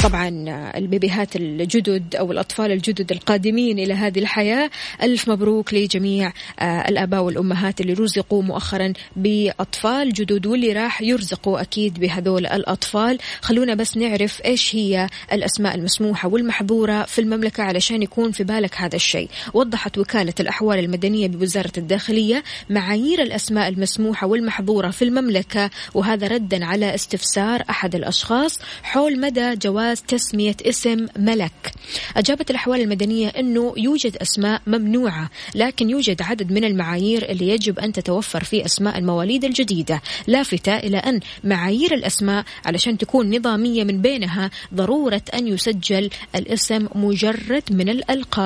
طبعا 0.04 0.44
آه، 0.48 0.78
البيبيهات 0.78 1.36
الجدد 1.36 2.16
أو 2.16 2.32
الأطفال 2.32 2.72
الجدد 2.72 3.12
القادمين 3.12 3.78
إلى 3.78 3.94
هذه 3.94 4.18
الحياة. 4.18 4.70
ألف 5.02 5.28
مبروك 5.28 5.74
لجميع 5.74 6.32
آه، 6.60 6.88
الآباء 6.88 7.22
والأمهات 7.22 7.80
اللي 7.80 7.92
رزقوا 7.92 8.42
مؤخرا 8.42 8.92
بأطفال 9.16 10.12
جدد 10.12 10.46
واللي 10.46 10.72
راح 10.72 11.02
يرزقوا 11.02 11.60
أكيد 11.60 12.00
بهذول 12.00 12.46
الأطفال. 12.46 13.18
خلونا 13.40 13.74
بس 13.74 13.96
نعرف 13.96 14.42
إيش 14.44 14.76
هي 14.76 15.08
الأسماء 15.32 15.74
المسموحة 15.74 16.28
والمحظورة 16.28 17.02
في 17.02 17.20
المملكة 17.20 17.62
علشان 17.62 18.02
يكون 18.02 18.32
في 18.32 18.44
بالك 18.54 18.80
هذا 18.80 18.96
الشيء. 18.96 19.28
وضحت 19.54 19.98
وكالة 19.98 20.34
الأحوال 20.40 20.78
المدنية 20.78 21.28
بوزارة 21.28 21.72
الداخلية 21.78 22.42
معايير 22.70 23.22
الأسماء 23.22 23.68
المسموحة 23.68 24.26
والمحظورة 24.26 24.90
في 24.90 25.02
المملكة 25.04 25.70
وهذا 25.94 26.26
ردا 26.26 26.64
على 26.64 26.94
استفسار 26.94 27.62
أحد 27.70 27.94
الأشخاص 27.94 28.58
حول 28.82 29.20
مدى 29.20 29.56
جواز 29.56 30.02
تسمية 30.02 30.56
اسم 30.66 31.06
ملك. 31.18 31.72
أجابت 32.16 32.50
الأحوال 32.50 32.80
المدنية 32.80 33.28
أنه 33.28 33.74
يوجد 33.76 34.16
أسماء 34.16 34.62
ممنوعة 34.66 35.30
لكن 35.54 35.90
يوجد 35.90 36.22
عدد 36.22 36.52
من 36.52 36.64
المعايير 36.64 37.30
اللي 37.30 37.48
يجب 37.48 37.78
أن 37.78 37.92
تتوفر 37.92 38.44
في 38.44 38.64
أسماء 38.64 38.98
المواليد 38.98 39.44
الجديدة. 39.44 40.02
لافتة 40.26 40.76
إلى 40.76 40.98
أن 40.98 41.20
معايير 41.44 41.94
الأسماء 41.94 42.44
علشان 42.64 42.98
تكون 42.98 43.36
نظامية 43.36 43.84
من 43.84 44.02
بينها 44.02 44.50
ضرورة 44.74 45.22
أن 45.34 45.48
يسجل 45.48 46.10
الاسم 46.34 46.88
مجرد 46.94 47.62
من 47.70 47.88
الألقاب. 47.88 48.43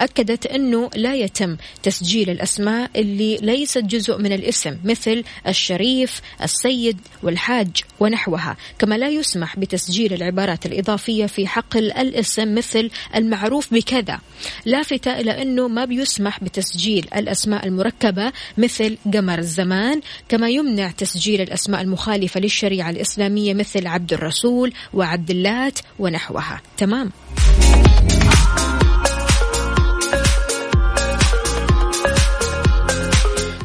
أكدت 0.00 0.46
أنه 0.46 0.90
لا 0.94 1.14
يتم 1.14 1.56
تسجيل 1.82 2.30
الأسماء 2.30 2.90
اللي 2.96 3.36
ليست 3.36 3.78
جزء 3.78 4.18
من 4.18 4.32
الاسم 4.32 4.76
مثل 4.84 5.24
الشريف 5.46 6.20
السيد 6.42 7.00
والحاج 7.22 7.68
ونحوها. 8.00 8.56
كما 8.78 8.98
لا 8.98 9.08
يسمح 9.08 9.58
بتسجيل 9.58 10.12
العبارات 10.12 10.66
الإضافية 10.66 11.26
في 11.26 11.46
حقل 11.46 11.92
الاسم 11.92 12.54
مثل 12.54 12.90
المعروف 13.14 13.74
بكذا. 13.74 14.20
لافتة 14.64 15.20
إلى 15.20 15.42
أنه 15.42 15.68
ما 15.68 15.84
بيسمح 15.84 16.44
بتسجيل 16.44 17.08
الأسماء 17.16 17.66
المركبة 17.66 18.32
مثل 18.58 18.98
قمر 19.14 19.38
الزمان 19.38 20.00
كما 20.28 20.48
يمنع 20.48 20.90
تسجيل 20.90 21.40
الأسماء 21.40 21.80
المخالفة 21.80 22.40
للشريعة 22.40 22.90
الإسلامية 22.90 23.54
مثل 23.54 23.86
عبد 23.86 24.12
الرسول 24.12 24.72
وعبد 24.94 25.30
اللات 25.30 25.78
ونحوها. 25.98 26.60
تمام. 26.76 27.10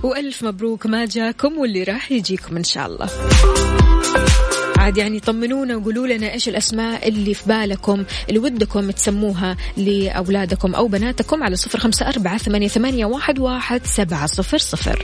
وألف 0.03 0.43
مبروك 0.43 0.85
ما 0.85 1.05
جاكم 1.05 1.57
واللي 1.57 1.83
راح 1.83 2.11
يجيكم 2.11 2.57
إن 2.57 2.63
شاء 2.63 2.87
الله. 2.87 3.09
عاد 4.77 4.97
يعني 4.97 5.19
طمنونا 5.19 5.75
وقولوا 5.75 6.07
لنا 6.07 6.33
إيش 6.33 6.49
الأسماء 6.49 7.07
اللي 7.07 7.33
في 7.33 7.43
بالكم 7.47 8.03
اللي 8.29 8.39
ودكم 8.39 8.91
تسموها 8.91 9.57
لأولادكم 9.77 10.75
أو 10.75 10.87
بناتكم 10.87 11.43
على 11.43 11.55
صفر 11.55 11.79
خمسة 11.79 12.09
أربعة 12.09 12.37
ثمانية, 12.37 12.67
ثمانية 12.67 13.05
واحد, 13.05 13.39
واحد 13.39 13.85
سبعة 13.85 14.25
صفر 14.25 14.57
صفر. 14.57 15.03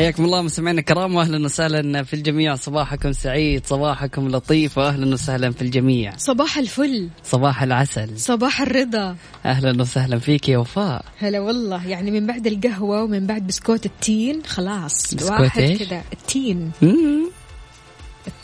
حياكم 0.00 0.24
الله 0.24 0.42
مستمعينا 0.42 0.80
الكرام 0.80 1.14
واهلا 1.14 1.44
وسهلا 1.44 2.02
في 2.02 2.14
الجميع. 2.14 2.54
صباحكم 2.54 3.12
سعيد 3.12 3.66
صباحكم 3.66 4.28
لطيف 4.28 4.78
واهلا 4.78 5.14
وسهلا 5.14 5.50
في 5.50 5.62
الجميع. 5.62 6.16
صباح 6.16 6.58
الفل. 6.58 7.08
صباح 7.24 7.62
العسل. 7.62 8.18
صباح 8.18 8.60
الرضا. 8.60 9.16
أهلا 9.44 9.80
وسهلا 9.80 10.18
فيك 10.18 10.48
يا 10.48 10.58
وفاء. 10.58 11.04
هلا 11.18 11.40
والله. 11.40 11.86
يعني 11.86 12.10
من 12.10 12.26
بعد 12.26 12.46
القهوة 12.46 13.02
ومن 13.02 13.26
بعد 13.26 13.46
بسكوت 13.46 13.86
التين 13.86 14.42
خلاص. 14.46 15.14
بسكوت 15.14 15.58
إيش؟ 15.58 15.82
كذا 15.82 16.02
التين. 16.12 16.72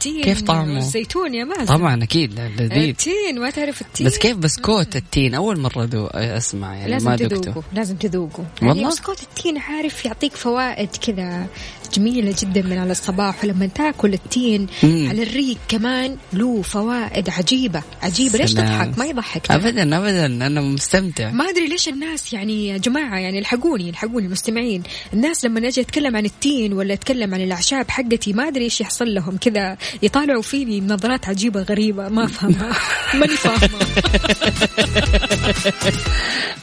التين 0.07 0.25
كيف 0.25 0.43
طعمه؟ 0.43 0.79
الزيتون 0.79 1.35
يا 1.35 1.45
مازن. 1.45 1.65
طبعا 1.65 2.03
أكيد 2.03 2.41
لذيذ. 2.41 2.89
التين 2.89 3.41
ما 3.41 3.51
تعرف 3.51 3.81
التين؟ 3.81 4.07
بس 4.07 4.19
كيف 4.19 4.37
بسكوت 4.37 4.97
التين؟ 4.97 5.35
أول 5.35 5.61
مرة 5.61 5.85
دو 5.85 6.07
أسمع 6.07 6.75
يعني 6.75 6.91
لازم 6.91 7.11
ما 7.11 7.17
تذوقوا 7.17 7.39
دقته. 7.39 7.63
لازم 7.75 7.97
تذوقوا 7.97 8.45
والله؟ 8.63 8.77
يعني 8.77 8.89
بسكوت 8.89 9.23
التين 9.23 9.59
عارف 9.59 10.05
يعطيك 10.05 10.37
فوائد 10.37 10.89
كذا 11.07 11.47
جميلة 11.95 12.35
جدا 12.43 12.63
من 12.63 12.79
على 12.79 12.93
الصباح 12.93 13.45
ولما 13.45 13.67
تاكل 13.67 14.15
التين 14.15 14.67
مم. 14.83 15.07
على 15.09 15.23
الريق 15.23 15.57
كمان 15.69 16.17
له 16.33 16.63
فوائد 16.63 17.31
عجيبة. 17.31 17.83
عجيبة. 18.03 18.39
ليش. 18.39 18.55
تضحك؟ 18.55 18.99
ما 18.99 19.05
يضحك. 19.05 19.51
ابدا 19.51 19.99
ابدا 19.99 20.27
أنا 20.27 20.61
مستمتع. 20.61 21.31
ما 21.31 21.45
أدري 21.45 21.67
ليش 21.67 21.89
الناس 21.89 22.33
يعني 22.33 22.69
يا 22.69 22.79
جماعة 22.79 23.19
يعني 23.19 23.39
الحقوني 23.39 23.91
الحقوني 23.91 24.27
المستمعين. 24.27 24.83
الناس 25.15 25.45
لما 25.45 25.69
أجي 25.69 25.81
أتكلم 25.81 26.17
عن 26.17 26.25
التين 26.25 26.73
ولا 26.73 26.95
أتكلم 26.95 27.35
عن 27.35 27.41
الأعشاب 27.41 27.91
حقتي 27.91 28.33
ما 28.33 28.49
أدري 28.49 28.65
إيش 28.65 28.81
يحصل 28.81 29.15
لهم. 29.15 29.37
كذا 29.37 29.77
يطالعوا 30.03 30.43
فيني 30.43 30.81
بنظرات 30.81 31.29
عجيبة 31.29 31.63
غريبة 31.63 32.09
ما 32.09 32.25
أفهمها. 32.25 32.73
ماني 33.19 33.37
فاهمة. 33.37 33.87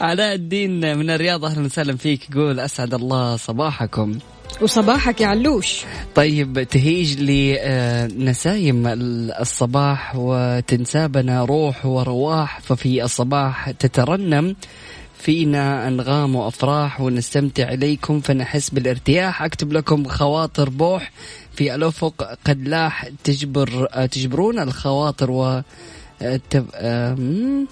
علاء 0.00 0.34
الدين 0.34 0.98
من 0.98 1.10
الرياض 1.10 1.44
أهلا 1.44 1.64
وسهلا 1.64 1.96
فيك. 1.96 2.30
يقول 2.30 2.60
أسعد 2.60 2.94
الله 2.94 3.36
صباحكم. 3.36 4.18
وصباحك 4.62 5.20
يا 5.20 5.26
علوش. 5.26 5.80
طيب 6.14 6.62
تهيج 6.62 7.20
لي 7.20 7.58
نسايم 8.18 8.86
الصباح 9.40 10.12
وتنسابنا 10.16 11.44
روح 11.44 11.86
ورواح 11.86 12.60
ففي 12.60 13.04
الصباح 13.04 13.70
تترنم. 13.70 14.56
فينا 15.18 15.88
أنغام 15.88 16.36
وأفراح 16.36 17.00
ونستمتع 17.00 17.72
إليكم 17.72 18.20
فنحس 18.20 18.70
بالارتياح. 18.70 19.42
أكتب 19.42 19.72
لكم 19.72 20.04
خواطر 20.08 20.68
بوح. 20.70 21.10
في 21.56 21.74
الأفق 21.74 22.38
قد 22.44 22.68
لاح 22.68 23.08
تجبر 23.24 23.88
تجبرون 24.06 24.58
الخواطر 24.58 25.30
و 25.30 25.62
تب-. 26.50 27.66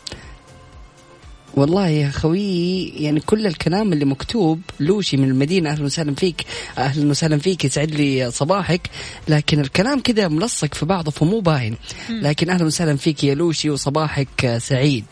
والله 1.55 1.88
يا 1.88 2.11
خوي 2.11 2.88
يعني 2.88 3.21
كل 3.21 3.47
الكلام 3.47 3.92
اللي 3.92 4.05
مكتوب 4.05 4.61
لوشي 4.81 5.16
من 5.16 5.31
المدينة 5.31 5.71
أهلا 5.71 5.85
وسهلا 5.85 6.14
فيك 6.14 6.45
أهلا 6.79 7.11
وسهلا 7.11 7.38
فيك 7.38 7.64
يسعد 7.64 7.90
لي 7.90 8.31
صباحك 8.31 8.90
لكن 9.29 9.61
الكلام 9.61 10.01
كذا 10.01 10.29
ملصق 10.29 10.75
في 10.75 10.87
بعضه 10.87 11.11
فمو 11.11 11.40
باين 11.40 11.77
لكن 12.11 12.51
أهلا 12.51 12.64
وسهلا 12.64 12.97
فيك 12.97 13.25
يا 13.25 13.35
لوشي 13.35 13.71
وصباحك 13.71 14.59
سعيد 14.59 15.05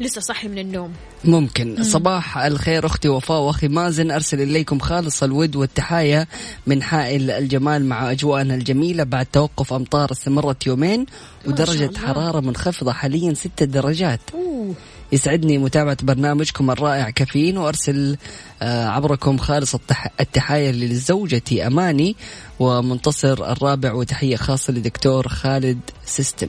لسه 0.00 0.20
صاحي 0.20 0.48
من 0.48 0.58
النوم. 0.58 0.92
ممكن. 1.24 1.82
صباح 1.82 2.38
الخير 2.38 2.86
أختي 2.86 3.08
وفاء 3.08 3.40
وأخي 3.40 3.68
مازن. 3.68 4.10
أرسل 4.10 4.40
إليكم 4.40 4.78
خالص 4.78 5.22
الود 5.22 5.56
والتحايا 5.56 6.26
من 6.66 6.82
حائل 6.82 7.30
الجمال 7.30 7.84
مع 7.86 8.10
أجواءنا 8.10 8.54
الجميلة 8.54 9.04
بعد 9.04 9.26
توقف 9.26 9.72
أمطار 9.72 10.12
استمرت 10.12 10.66
يومين 10.66 11.06
ودرجة. 11.46 11.90
حرارة 11.98 12.40
منخفضة 12.40 12.92
حاليا 12.92 13.34
ستة 13.34 13.66
درجات. 13.66 14.20
أوه. 14.34 14.74
يسعدني 15.12 15.58
متابعة 15.58 15.96
برنامجكم 16.02 16.70
الرائع 16.70 17.10
كافيين 17.10 17.58
وأرسل 17.58 18.16
آه، 18.62 18.86
عبركم 18.88 19.38
خالص 19.38 19.74
التح- 19.76 20.10
التحايا 20.20 20.72
لزوجتي 20.72 21.66
أماني 21.66 22.16
ومنتصر 22.58 23.52
الرابع 23.52 23.92
وتحية 23.92 24.36
خاصة 24.36 24.72
لدكتور 24.72 25.28
خالد 25.28 25.80
سيستم. 26.06 26.48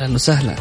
أهلا 0.00 0.14
وسهلا. 0.14 0.56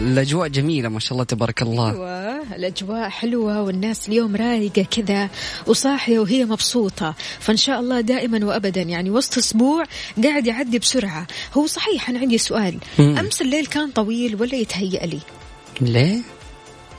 والله 0.00 0.12
الأجواء 0.12 0.48
جميلة 0.48 0.88
ما 0.88 1.00
شاء 1.00 1.12
الله 1.12 1.24
تبارك 1.24 1.62
الله. 1.62 1.90
أيوه 1.90 2.56
الأجواء 2.56 3.08
حلوة 3.08 3.62
والناس 3.62 4.08
اليوم 4.08 4.36
رايقة 4.36 4.82
كذا 4.82 5.28
وصاحية 5.66 6.18
وهي 6.18 6.44
مبسوطة. 6.44 7.14
فإن 7.40 7.56
شاء 7.56 7.80
الله 7.80 8.00
دائما 8.00 8.46
وابدا 8.46 8.82
يعني 8.82 9.10
وسط 9.10 9.38
أسبوع 9.38 9.84
قاعد 10.24 10.46
يعدي 10.46 10.78
بسرعة. 10.78 11.26
هو 11.54 11.66
صحيح 11.66 12.10
أنا 12.10 12.18
عندي 12.18 12.38
سؤال. 12.38 12.78
مم. 12.98 13.18
أمس 13.18 13.42
الليل 13.42 13.66
كان 13.66 13.90
طويل 13.90 14.36
ولا 14.40 14.54
يتهيأ 14.54 15.06
لي؟ 15.06 15.20
ليه؟ 15.80 16.20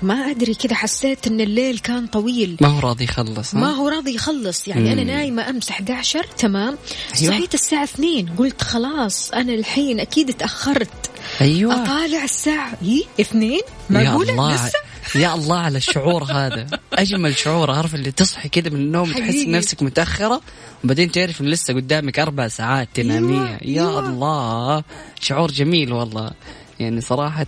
ما 0.02 0.14
أدري 0.16 0.54
كذا 0.54 0.76
حسيت 0.76 1.28
إن 1.28 1.42
الليل 1.42 1.80
كان 1.80 2.08
طويل. 2.08 2.58
ما 2.62 2.68
هو 2.68 2.80
راضي 2.80 3.04
يخلص؟ 3.04 3.56
ما 3.56 3.72
هو 3.72 3.88
راضي 3.88 4.16
يخلص. 4.16 4.68
يعني 4.68 4.94
أنا 4.94 5.02
مم. 5.02 5.08
نايمة 5.08 5.50
امس 5.50 5.70
11 5.70 6.26
تمام؟ 6.38 6.78
أيوة. 7.22 7.34
صحيت 7.34 7.54
الساعة 7.54 7.84
2 7.84 8.30
قلت 8.30 8.62
خلاص 8.62 9.32
أنا 9.32 9.54
الحين 9.54 10.00
أكيد 10.00 10.34
تأخرت. 10.34 11.10
أيوة. 11.42 11.84
أطالع 11.84 12.24
الساعة 12.24 12.74
إيه؟ 12.84 13.04
اثنين؟ 13.22 13.62
الله. 13.92 14.56
لسه؟ 14.56 14.72
يا 15.16 15.34
الله 15.34 15.58
على 15.58 15.78
الشعور 15.78 16.24
هذا. 16.24 16.68
أجمل 16.94 17.38
شعور 17.38 17.72
عارف 17.72 17.96
اللي 17.96 18.12
تصحي 18.12 18.50
كذا 18.50 18.70
من 18.70 18.76
النوم 18.76 19.12
تحس. 19.12 19.36
نفسك 19.48 19.84
متأخرة 19.84 20.42
وبعدين 20.84 21.12
تعرف 21.12 21.42
انه 21.42 21.50
لسه 21.50 21.74
قدامك 21.74 22.20
أربع 22.20 22.48
ساعات 22.48 22.90
تنامية. 22.94 23.60
أيوة، 23.66 23.94
يا. 23.94 24.00
الله. 24.00 24.84
شعور 25.22 25.52
جميل 25.52 25.94
والله. 25.94 26.32
يعني 26.80 27.02
صراحة 27.02 27.48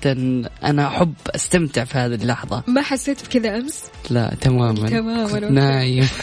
أنا 0.64 0.88
أحب 0.88 1.14
أستمتع 1.36 1.84
في 1.84 1.98
هذه 1.98 2.14
اللحظة. 2.16 2.64
ما 2.68 2.82
حسيت 2.82 3.26
بكذا 3.26 3.58
أمس؟ 3.58 3.84
لا 4.10 4.36
تماما. 4.42 4.90
تماماً،. 4.90 5.40
نايم. 5.40 6.08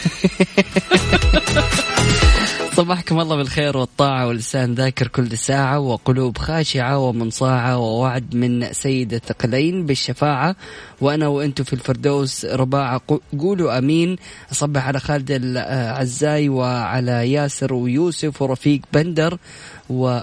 صباحكم 2.75 3.19
الله 3.19 3.35
بالخير 3.35 3.77
والطاعة 3.77 4.27
ولسان 4.27 4.73
ذاكر 4.73 5.07
كل 5.07 5.37
ساعة 5.37 5.79
وقلوب 5.79 6.37
خاشعة 6.37 6.97
ومنصاعة 6.97 7.77
ووعد 7.77 8.35
من 8.35 8.73
سيد 8.73 9.13
الثقلين 9.13 9.85
بالشفاعة. 9.85 10.55
وأنا 11.01 11.27
وأنتم 11.27 11.63
في 11.63 11.73
الفردوس 11.73 12.45
رباعة. 12.45 13.01
قو- 13.11 13.37
قولوا 13.39 13.77
أمين. 13.77 14.15
أصبح 14.51 14.87
على 14.87 14.99
خالد 14.99 15.31
العزاي 15.31 16.49
وعلى 16.49 17.31
ياسر 17.31 17.73
ويوسف 17.73 18.41
ورفيق 18.41 18.81
بندر. 18.93 19.37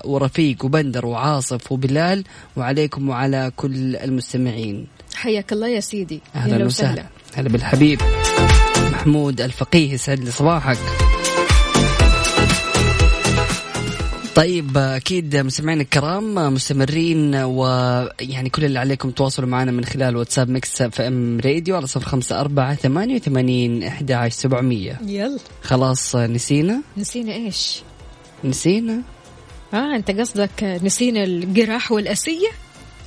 ورفيق 0.04 0.64
وبندر 0.64 1.06
وعاصف 1.06 1.72
وبلال 1.72 2.24
وعليكم 2.56 3.08
وعلى 3.08 3.52
كل 3.56 3.96
المستمعين. 3.96 4.86
حياك 5.14 5.52
الله 5.52 5.68
يا 5.68 5.80
سيدي. 5.80 6.20
أهلا 6.34 6.64
وسهلا. 6.64 7.06
هلا 7.34 7.48
بالحبيب 7.48 8.00
محمود 8.92 9.40
الفقيه 9.40 9.92
يسعد 9.92 10.18
لي 10.18 10.30
صباحك. 10.30 10.78
طيب 14.34 14.78
أكيد 14.78 15.36
مستمعينا 15.36 15.82
الكرام 15.82 16.34
مستمرين 16.54 17.34
ويعني 17.34 18.50
كل 18.50 18.64
اللي 18.64 18.78
عليكم 18.78 19.10
تواصلوا 19.10 19.48
معنا 19.48 19.72
من 19.72 19.84
خلال 19.84 20.16
واتساب 20.16 20.48
Mix 20.50 20.82
FM 20.82 21.40
Radio 21.44 21.76
على 21.76 21.86
صفر 21.86 22.06
خمسة 22.06 22.40
أربعة 22.40 22.74
ثمانية 22.74 23.16
وثمانين 23.16 23.82
أحد 23.82 24.12
عشر 24.12 24.34
سبعمية. 24.34 24.98
يلا. 25.06 25.38
خلاص 25.62 26.16
نسينا؟ 26.16 26.82
نسينا 26.96 27.32
إيش؟ 27.32 27.82
نسينا؟ 28.44 29.02
آه 29.74 29.96
أنت 29.96 30.10
قصدك 30.10 30.80
نسينا 30.82 31.24
القراح 31.24 31.92
والأسية؟ 31.92 32.48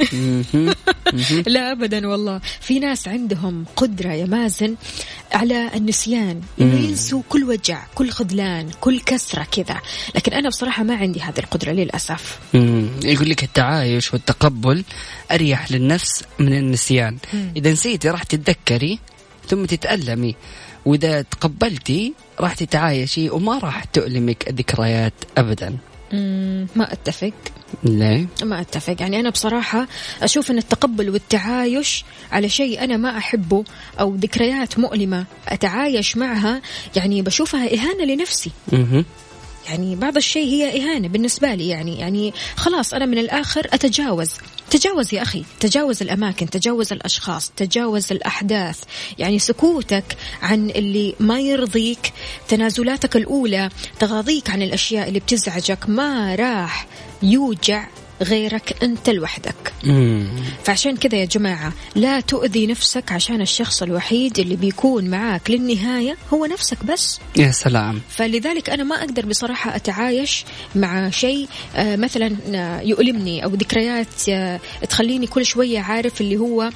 لا 1.48 1.72
ابدا 1.72 2.08
والله. 2.08 2.42
في 2.62 2.80
ناس 2.80 3.08
عندهم 3.08 3.66
قدرة 3.76 4.10
يا 4.10 4.26
مازن 4.26 4.76
على 5.34 5.72
النسيان. 5.76 6.42
إنه. 6.62 6.80
ينسوا 6.80 7.22
كل 7.30 7.44
وجع 7.44 7.84
كل 7.96 8.10
خذلان 8.10 8.70
كل 8.82 9.00
كسرة 9.00 9.48
كذا. 9.52 9.82
لكن 10.16 10.34
أنا 10.34 10.50
بصراحة 10.50 10.84
ما 10.84 10.96
عندي 10.96 11.22
هذه 11.22 11.40
القدرة 11.40 11.72
للأسف. 11.72 12.40
يقول 13.04 13.30
لك 13.30 13.44
التعايش 13.44 14.14
والتقبل 14.14 14.84
أريح 15.32 15.72
للنفس 15.72 16.24
من 16.40 16.54
النسيان. 16.54 17.18
إذا 17.56 17.72
نسيتي 17.72 18.10
راح 18.10 18.24
تتذكري 18.24 19.00
ثم 19.48 19.66
تتألمي. 19.66 20.36
وإذا 20.86 21.22
تقبلتي 21.22 22.14
راح 22.40 22.54
تتعايشي 22.54 23.30
وما 23.30 23.58
راح 23.58 23.84
تؤلمك 23.84 24.50
الذكريات 24.50 25.14
أبدا. 25.38 25.70
مم، 25.70 25.78
ما 26.76 26.94
أتفق 26.94 27.34
ليه؟ 27.84 28.28
ما 28.44 28.62
أتفق 28.62 28.96
يعني 29.00 29.20
أنا 29.20 29.30
بصراحة 29.30 29.88
أشوف 30.22 30.52
إن 30.52 30.58
التقبل 30.58 31.10
والتعايش 31.10 32.06
على 32.32 32.50
شيء 32.50 32.84
أنا 32.84 32.98
ما 32.98 33.18
أحبه 33.18 33.64
أو 34.00 34.16
ذكريات 34.16 34.80
مؤلمة 34.80 35.26
أتعايش 35.48 36.18
معها 36.18 36.62
يعني 36.96 37.22
بشوفها 37.22 37.74
إهانة 37.74 38.04
لنفسي 38.04 38.52
مهم. 38.72 39.06
يعني 39.70 39.96
بعض 39.96 40.18
الشيء 40.18 40.48
هي 40.48 40.82
إهانة 40.84 41.08
بالنسبة 41.08 41.54
لي 41.56 41.68
يعني 41.68 42.00
يعني 42.00 42.34
خلاص 42.56 42.94
أنا 42.94 43.06
من 43.06 43.18
الآخر 43.18 43.68
أتجاوز 43.74 44.32
تجاوز 44.72 45.14
يا 45.14 45.22
أخي 45.22 45.44
تجاوز 45.60 46.02
الأماكن 46.02 46.50
تجاوز 46.50 46.94
الأشخاص 46.94 47.52
تجاوز 47.58 48.12
الأحداث. 48.12 48.84
يعني 49.20 49.40
سكوتك 49.40 50.18
عن 50.42 50.70
اللي 50.70 51.16
ما 51.20 51.40
يرضيك 51.40 52.14
تنازلاتك 52.48 53.16
الأولى 53.16 53.70
تغاضيك 54.00 54.50
عن 54.50 54.62
الأشياء 54.62 55.08
اللي 55.08 55.20
بتزعجك 55.20 55.90
ما 55.90 56.36
راح 56.36 56.88
يوجع 57.24 57.88
غيرك 58.22 58.84
أنت 58.84 59.10
لوحدك. 59.10 59.74
فعشان 60.64 60.98
كذا 60.98 61.18
يا 61.20 61.26
جماعة 61.26 61.74
لا 61.96 62.20
تؤذي 62.20 62.68
نفسك 62.68 63.12
عشان 63.12 63.42
الشخص 63.42 63.84
الوحيد 63.84 64.40
اللي 64.40 64.56
بيكون 64.56 65.10
معاك 65.10 65.52
للنهاية 65.52 66.18
هو 66.34 66.46
نفسك 66.46 66.86
بس. 66.86 67.20
يا 67.38 67.52
سلام. 67.52 68.02
فلذلك 68.10 68.70
أنا 68.70 68.84
ما 68.84 68.96
أقدر 68.96 69.26
بصراحة 69.26 69.76
أتعايش 69.76 70.46
مع 70.76 71.10
شيء 71.10 71.48
آه، 71.76 71.96
مثلا 71.96 72.36
آه، 72.54 72.82
يؤلمني 72.82 73.44
أو 73.44 73.50
ذكريات 73.50 74.30
آه، 74.30 74.60
تخليني 74.90 75.28
كل 75.28 75.46
شوية 75.46 75.80
عارف 75.80 76.22
اللي 76.22 76.38
هو 76.38 76.70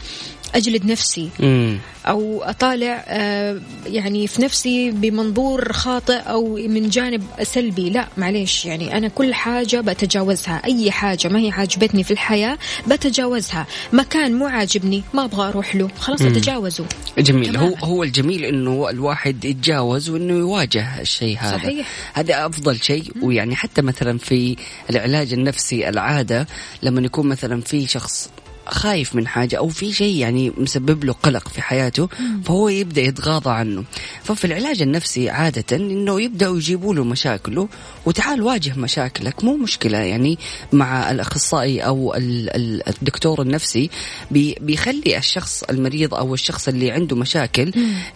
أجلد 0.56 0.86
نفسي. 0.86 1.30
مم. 1.40 1.78
أو 2.06 2.44
أطالع 2.44 3.06
آه، 3.08 3.62
يعني 3.88 4.28
في 4.28 4.42
نفسي 4.42 4.92
بمنظور 4.92 5.74
خاطئ 5.74 6.14
أو 6.18 6.56
من 6.56 6.90
جانب 6.90 7.24
سلبي. 7.44 7.90
لا 7.90 8.08
معليش 8.18 8.66
يعني 8.66 8.98
أنا 8.98 9.08
كل 9.08 9.34
حاجة 9.34 9.82
بتجاوزها. 9.82 10.62
أي 10.66 10.92
حاجة 10.92 11.28
ما 11.28 11.40
هي 11.40 11.52
عاجبتني 11.52 12.04
في 12.04 12.12
الحياة 12.12 12.58
بتجاوزها. 12.88 13.68
مكان 13.94 14.34
مو 14.34 14.46
عاجبني 14.46 15.04
ما 15.14 15.26
أبغى 15.26 15.50
أروح 15.50 15.76
له. 15.76 15.90
خلاص 16.00 16.22
مم. 16.22 16.28
أتجاوزه. 16.28 16.86
جميل. 17.18 17.58
هو 17.58 17.70
تماماً. 17.70 17.86
هو 17.86 18.04
الجميل 18.04 18.46
إنه 18.46 18.90
الواحد 18.90 19.46
يتجاوز 19.46 20.10
وإنه 20.10 20.34
يواجه 20.34 21.02
الشيء 21.02 21.38
هذا. 21.40 21.58
صحيح. 21.58 21.88
هذا 22.14 22.46
أفضل 22.46 22.82
شيء. 22.82 23.12
ويعني 23.22 23.56
حتى 23.56 23.82
مثلا 23.82 24.18
في 24.18 24.56
العلاج 24.90 25.34
النفسي 25.34 25.90
العادة 25.90 26.48
لما 26.84 27.02
يكون 27.02 27.28
مثلا 27.28 27.62
في 27.62 27.88
شخص 27.88 28.30
خايف 28.68 29.16
من 29.16 29.28
حاجة 29.28 29.58
أو 29.58 29.68
في 29.68 29.94
شيء 29.94 30.16
يعني 30.16 30.52
مسبب 30.58 31.04
له 31.04 31.14
قلق 31.14 31.48
في 31.48 31.62
حياته 31.62 32.10
فهو 32.46 32.70
يبدأ 32.70 33.02
يتغاضى 33.02 33.50
عنه. 33.50 33.84
ففي 34.24 34.46
العلاج 34.46 34.82
النفسي 34.82 35.30
عادة 35.30 35.76
إنه 35.78 36.22
يبدأوا 36.22 36.58
يجيبوا 36.58 36.96
له 36.96 37.04
مشاكله 37.04 37.68
وتعال 38.06 38.42
واجه 38.42 38.74
مشاكلك 38.80 39.44
مو 39.44 39.58
مشكلة 39.58 39.98
يعني 39.98 40.38
مع 40.74 41.12
الأخصائي 41.12 41.80
أو 41.82 42.14
ال- 42.16 42.56
ال- 42.56 42.90
الدكتور 42.90 43.42
النفسي 43.42 43.90
بي- 44.32 44.56
بيخلي 44.62 45.18
الشخص 45.18 45.64
المريض 45.64 46.14
أو 46.14 46.34
الشخص 46.34 46.68
اللي 46.68 46.92
عنده 46.92 47.16
مشاكل 47.16 47.72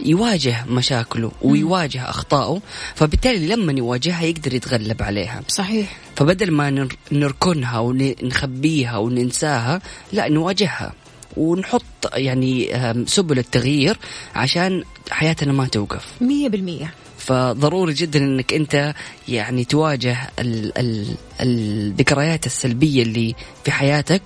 يواجه 0.05 0.65
مشاكله 0.69 1.31
ويواجه 1.41 2.09
أخطائه 2.09 2.61
فبالتالي 2.95 3.47
لما 3.47 3.71
يواجهها 3.73 4.23
يقدر 4.23 4.53
يتغلب 4.53 5.01
عليها. 5.03 5.41
صحيح. 5.47 5.97
فبدل 6.15 6.51
ما 6.51 6.69
نر- 6.69 6.95
نركنها 7.11 7.79
ونخبيها 7.79 8.97
وننساها 8.97 9.81
لا 10.13 10.29
نواجهها 10.29 10.93
ونحط 11.37 11.83
يعني 12.13 12.69
سبل 13.07 13.39
التغيير 13.39 13.97
عشان 14.35 14.83
حياتنا 15.11 15.53
ما 15.53 15.65
توقف. 15.67 16.05
مية 16.21 16.49
بالمية. 16.49 16.93
فضروري 17.17 17.93
جدا 17.93 18.19
إنك 18.19 18.53
أنت 18.53 18.93
يعني 19.27 19.65
تواجه 19.65 20.17
ال 20.39 20.77
ال 20.77 21.15
الذكريات 21.41 22.45
السلبية 22.45 23.03
اللي 23.03 23.35
في 23.63 23.71
حياتك 23.71 24.21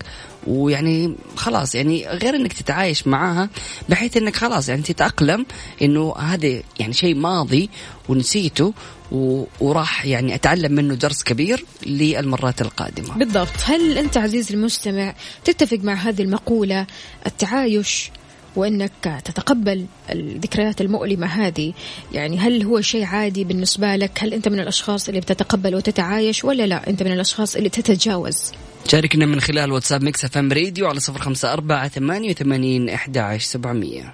ويعني 0.47 1.15
خلاص 1.35 1.75
يعني 1.75 2.07
غير 2.07 2.35
إنك 2.35 2.53
تتعايش 2.53 3.07
معاها 3.07 3.49
بحيث 3.89 4.17
إنك 4.17 4.35
خلاص 4.35 4.69
يعني 4.69 4.81
تتأقلم 4.81 5.45
إنه 5.81 6.15
هذا 6.17 6.61
يعني 6.79 6.93
شيء 6.93 7.15
ماضي 7.15 7.69
ونسيته 8.09 8.73
و- 9.11 9.43
وراح 9.59 10.05
يعني 10.05 10.35
أتعلم 10.35 10.71
منه 10.71 10.93
درس 10.95 11.23
كبير 11.23 11.65
للمرات 11.85 12.61
القادمة. 12.61 13.17
بالضبط 13.17 13.49
هل 13.65 13.97
أنت 13.97 14.17
عزيزي 14.17 14.53
المستمع 14.55 15.13
تتفق 15.45 15.77
مع 15.83 15.93
هذه 15.93 16.21
المقولة 16.21 16.85
التعايش 17.25 18.11
وأنك 18.55 19.21
تتقبل 19.25 19.85
الذكريات 20.11 20.81
المؤلمة 20.81 21.27
هذه. 21.27 21.73
يعني 22.11 22.37
هل 22.37 22.63
هو 22.63 22.81
شيء 22.81 23.05
عادي 23.05 23.43
بالنسبة 23.43 23.95
لك؟ 23.95 24.11
هل 24.23 24.33
أنت 24.33 24.47
من 24.47 24.59
الأشخاص 24.59 25.07
اللي 25.07 25.19
بتتقبل 25.19 25.75
وتتعايش 25.75 26.45
ولا 26.45 26.67
لا؟ 26.67 26.89
أنت 26.89 27.03
من 27.03 27.11
الأشخاص 27.11 27.55
اللي 27.55 27.69
تتجاوز. 27.69 28.51
شاركنا 28.87 29.25
من 29.25 29.39
خلال 29.39 29.71
واتساب 29.71 30.03
Mix 30.03 30.25
FM 30.25 30.51
Radio 30.51 30.87
على 30.87 30.99
صفر 30.99 31.19
خمسة 31.19 31.53
أربعة 31.53 31.87
ثمانية 31.87 32.29
وثمانين 32.29 32.89
أحد 32.89 33.17
عشر 33.17 33.45
سبعمية. 33.45 34.13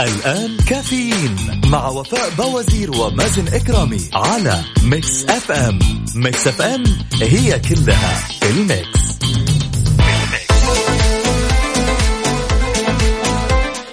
الآن 0.00 0.56
كافيين 0.68 1.36
مع 1.66 1.88
وفاء 1.88 2.30
بوازير 2.30 2.90
ومازن 2.90 3.48
إكرامي 3.54 4.00
على 4.12 4.64
Mix 4.82 5.24
FM. 5.24 5.78
Mix 6.14 6.46
FM 6.46 6.84
هي 7.22 7.58
كلها 7.58 8.28
ال 8.42 8.55
Mix. 8.55 9.06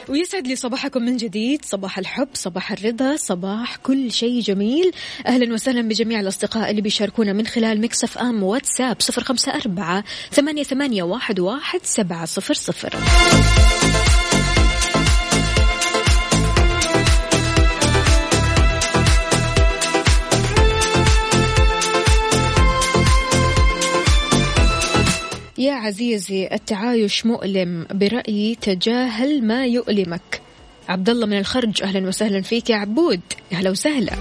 ويسعد 0.10 0.48
لي 0.48 0.56
صباحكم 0.56 1.02
من 1.02 1.18
جديد. 1.18 1.66
صباح 1.66 1.98
الحب 1.98 2.28
صباح 2.34 2.72
الرضا 2.72 3.16
صباح 3.16 3.76
كل 3.76 4.12
شيء 4.12 4.42
جميل. 4.42 4.92
أهلا 5.28 5.54
وسهلا 5.54 5.82
بجميع 5.82 6.20
الأصدقاء 6.20 6.70
اللي 6.72 6.82
بيشاركونا 6.82 7.34
من 7.34 7.48
خلال 7.48 7.82
Mix 7.82 8.18
FM 8.18 8.44
واتساب 8.44 8.96
صفر 9.00 9.24
خمسة 9.24 9.56
أربعة 9.56 10.04
ثمانية, 10.32 10.64
ثمانية 10.64 11.04
واحد, 11.04 11.40
واحد 11.40 11.80
سبعة 11.84 12.26
صفر 12.26 12.54
صفر. 12.54 12.96
عزيزي 25.84 26.50
التعايش 26.52 27.26
مؤلم 27.26 27.88
برأيي 27.92 28.56
تجاهل 28.62 29.44
ما 29.44 29.66
يؤلمك. 29.66 30.42
عبد 30.90 31.10
الله 31.10 31.26
من 31.26 31.38
الخرج 31.38 31.84
أهلا 31.84 32.08
وسهلا 32.08 32.42
فيك 32.42 32.70
يا 32.70 32.76
عبود. 32.76 33.20
أهلا 33.54 33.70
وسهلا. 33.70 34.14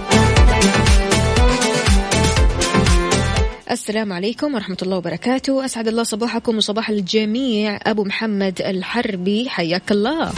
السلام 3.71 4.13
عليكم 4.13 4.55
ورحمة 4.55 4.77
الله 4.83 4.97
وبركاته. 4.97 5.65
أسعد 5.65 5.89
الله 5.89 6.03
صباحكم 6.03 6.57
وصباح 6.57 6.91
الجميع. 6.91 7.79
أبو 7.83 8.05
محمد 8.05 8.61
الحربي 8.61 9.49
حياك 9.49 9.93
الله. 9.93 10.33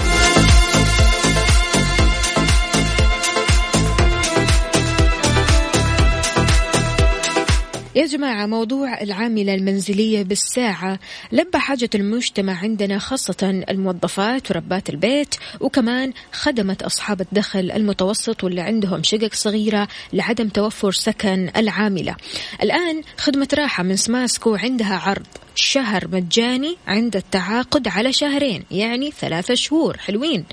يا 7.95 8.07
جماعة 8.07 8.47
موضوع 8.47 9.01
العاملة 9.01 9.55
المنزلية 9.55 10.23
بالساعة 10.23 10.99
لبى 11.33 11.59
حاجة 11.59 11.91
المجتمع 11.95 12.59
عندنا 12.63 12.99
خاصة 12.99 13.65
الموظفات 13.71 14.51
وربات 14.51 14.91
البيت 14.91 15.35
وكمان 15.61 16.13
خدمة 16.33 16.77
أصحاب 16.83 17.21
الدخل 17.21 17.71
المتوسط 17.71 18.45
واللي 18.45 18.61
عندهم 18.61 19.03
شقق 19.03 19.35
صغيرة 19.35 19.89
لعدم 20.13 20.49
توفر 20.49 20.93
سكن 20.93 21.51
العاملة. 21.57 22.17
الآن 22.63 23.03
خدمة 23.17 23.49
راحة 23.55 23.83
من 23.83 23.97
سماسكو 23.97 24.55
عندها 24.55 24.97
عرض. 24.97 25.27
شهر 25.55 26.09
مجاني 26.09 26.77
عند 26.87 27.17
التعاقد 27.17 27.89
على 27.89 28.13
شهرين 28.13 28.65
يعني 28.71 29.11
ثلاثة 29.11 29.55
شهور. 29.55 29.97
حلوين. 29.99 30.45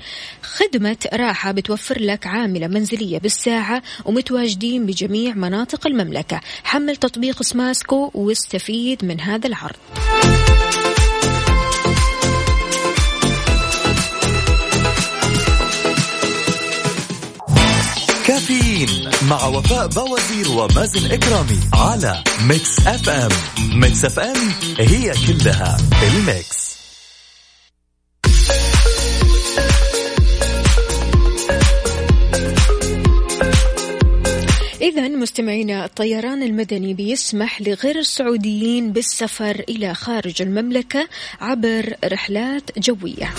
خدمة 0.42 0.96
راحة 1.12 1.52
بتوفر 1.52 2.00
لك 2.00 2.26
عاملة 2.26 2.66
منزلية 2.66 3.18
بالساعة 3.18 3.82
ومتواجدين 4.04 4.86
بجميع 4.86 5.34
مناطق 5.34 5.86
المملكة. 5.86 6.40
حمل 6.64 6.96
تطبيق 6.96 7.42
سماسكو 7.42 8.10
واستفيد 8.14 9.04
من 9.04 9.20
هذا 9.20 9.46
العرض. 9.46 9.76
مع 19.32 19.46
وفاء 19.46 19.86
بوازير 19.86 20.48
ومازن 20.48 21.12
إكرامي 21.12 21.58
على 21.74 22.24
Mix 22.48 22.86
FM 22.86 23.30
Mix 23.80 24.04
FM 24.04 24.36
هي 24.78 25.12
كلها 25.26 25.76
ال 26.02 26.19
Mix 26.19 26.72
إذا 34.82 35.08
مستمعينا 35.08 35.84
الطيران 35.84 36.42
المدني 36.42 36.94
بيسمح 36.94 37.62
لغير 37.62 37.98
السعوديين 37.98 38.92
بالسفر 38.92 39.64
إلى 39.68 39.94
خارج 39.94 40.42
المملكة 40.42 41.08
عبر 41.40 41.94
رحلات 42.04 42.78
جوية. 42.78 43.34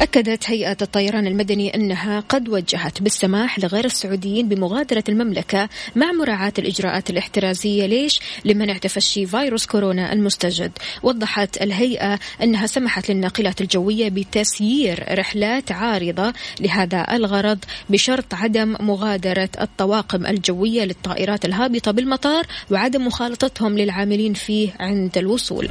أكدت 0.00 0.50
هيئة 0.50 0.76
الطيران 0.82 1.26
المدني 1.26 1.74
أنها 1.74 2.20
قد 2.20 2.48
وجهت 2.48 3.02
بالسماح 3.02 3.58
لغير 3.58 3.84
السعوديين 3.84 4.48
بمغادرة 4.48 5.04
المملكة 5.08 5.68
مع 5.96 6.12
مراعاة 6.12 6.52
الإجراءات 6.58 7.10
الاحترازية 7.10 7.86
ليش؟ 7.86 8.20
لمنع 8.44 8.76
تفشي 8.76 9.26
فيروس 9.26 9.66
كورونا 9.66 10.12
المستجد 10.12 10.72
وضحت 11.02 11.62
الهيئة 11.62 12.18
أنها 12.42 12.66
سمحت 12.66 13.10
للناقلات 13.10 13.60
الجوية 13.60 14.08
بتسيير 14.08 15.18
رحلات 15.18 15.72
عارضة 15.72 16.32
لهذا 16.60 17.06
الغرض 17.12 17.58
بشرط 17.90 18.34
عدم 18.34 18.76
مغادرة 18.80 19.50
الطواقم 19.60 20.26
الجوية 20.26 20.84
للطائرات 20.84 21.44
الهابطة 21.44 21.90
بالمطار 21.90 22.46
وعدم 22.70 23.06
مخالطتهم 23.06 23.78
للعاملين 23.78 24.34
فيه 24.34 24.70
عند 24.80 25.18
الوصول. 25.18 25.68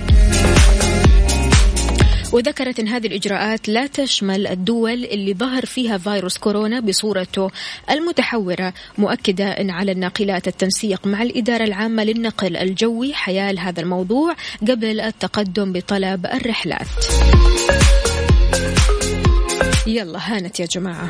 وذكرت 2.34 2.80
أن 2.80 2.88
هذه 2.88 3.08
الإجراءات 3.08 3.70
لا 3.70 3.88
تشمل 3.88 4.48
الدول 4.48 5.04
اللي 5.06 5.34
ظهر 5.34 5.66
فيها 5.66 5.98
فيروس 5.98 6.38
كورونا 6.38 6.80
بصورته 6.80 7.52
المتحورة 7.90 8.74
مؤكدة 8.98 9.46
أن 9.46 9.70
على 9.70 9.92
الناقلات 9.92 10.48
التنسيق 10.48 11.08
مع 11.08 11.22
الإدارة 11.22 11.64
العامة 11.64 12.04
للنقل 12.04 12.58
الجوي 12.58 13.14
حيال 13.14 13.60
هذا 13.60 13.82
الموضوع 13.82 14.36
قبل 14.62 15.00
التقدم 15.00 15.74
بطلب 15.74 16.26
الرحلات. 16.26 16.88
يلا 19.88 20.20
هانت 20.20 20.60
يا 20.60 20.66
جماعة. 20.66 21.10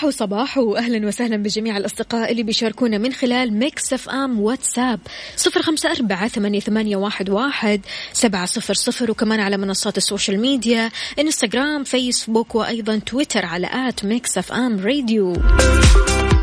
صباح 0.00 0.04
وصباح 0.08 0.58
واهلا 0.58 1.06
وسهلا 1.06 1.36
بجميع 1.36 1.76
الأصدقاء 1.76 2.32
اللي 2.32 2.42
بيشاركونا 2.42 2.98
من 2.98 3.12
خلال 3.12 3.52
Mix 3.52 3.92
FM 3.92 4.40
واتساب. 4.40 5.00
صفر 5.36 5.62
خمسة 5.62 5.90
أربعة 5.90 6.28
ثمانية, 6.28 6.60
ثمانية 6.60 6.96
واحد, 6.96 7.30
واحد 7.30 7.80
سبعة 8.12 8.46
صفر 8.46 8.74
صفر 8.74 9.10
وكمان 9.10 9.40
على 9.40 9.56
منصات 9.56 9.96
ال 9.96 10.02
social 10.02 10.40
media 10.40 10.90
إنستغرام 11.18 11.84
فيسبوك 11.84 12.54
وأيضا 12.54 13.00
تويتر 13.06 13.46
على 13.46 13.88
at 13.88 14.04
Mix 14.04 14.38
FM 14.38 14.80
Radio. 14.80 15.36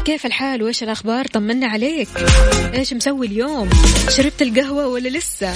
كيف 0.06 0.26
الحال؟ 0.26 0.64
وإيش 0.64 0.84
الأخبار؟ 0.84 1.26
طمنا 1.26 1.68
عليك. 1.68 2.10
إيش 2.74 2.94
مسوي 2.94 3.28
اليوم؟ 3.28 3.70
شربت 4.10 4.42
القهوة 4.42 4.88
ولا 4.88 5.10
لسه؟ 5.10 5.54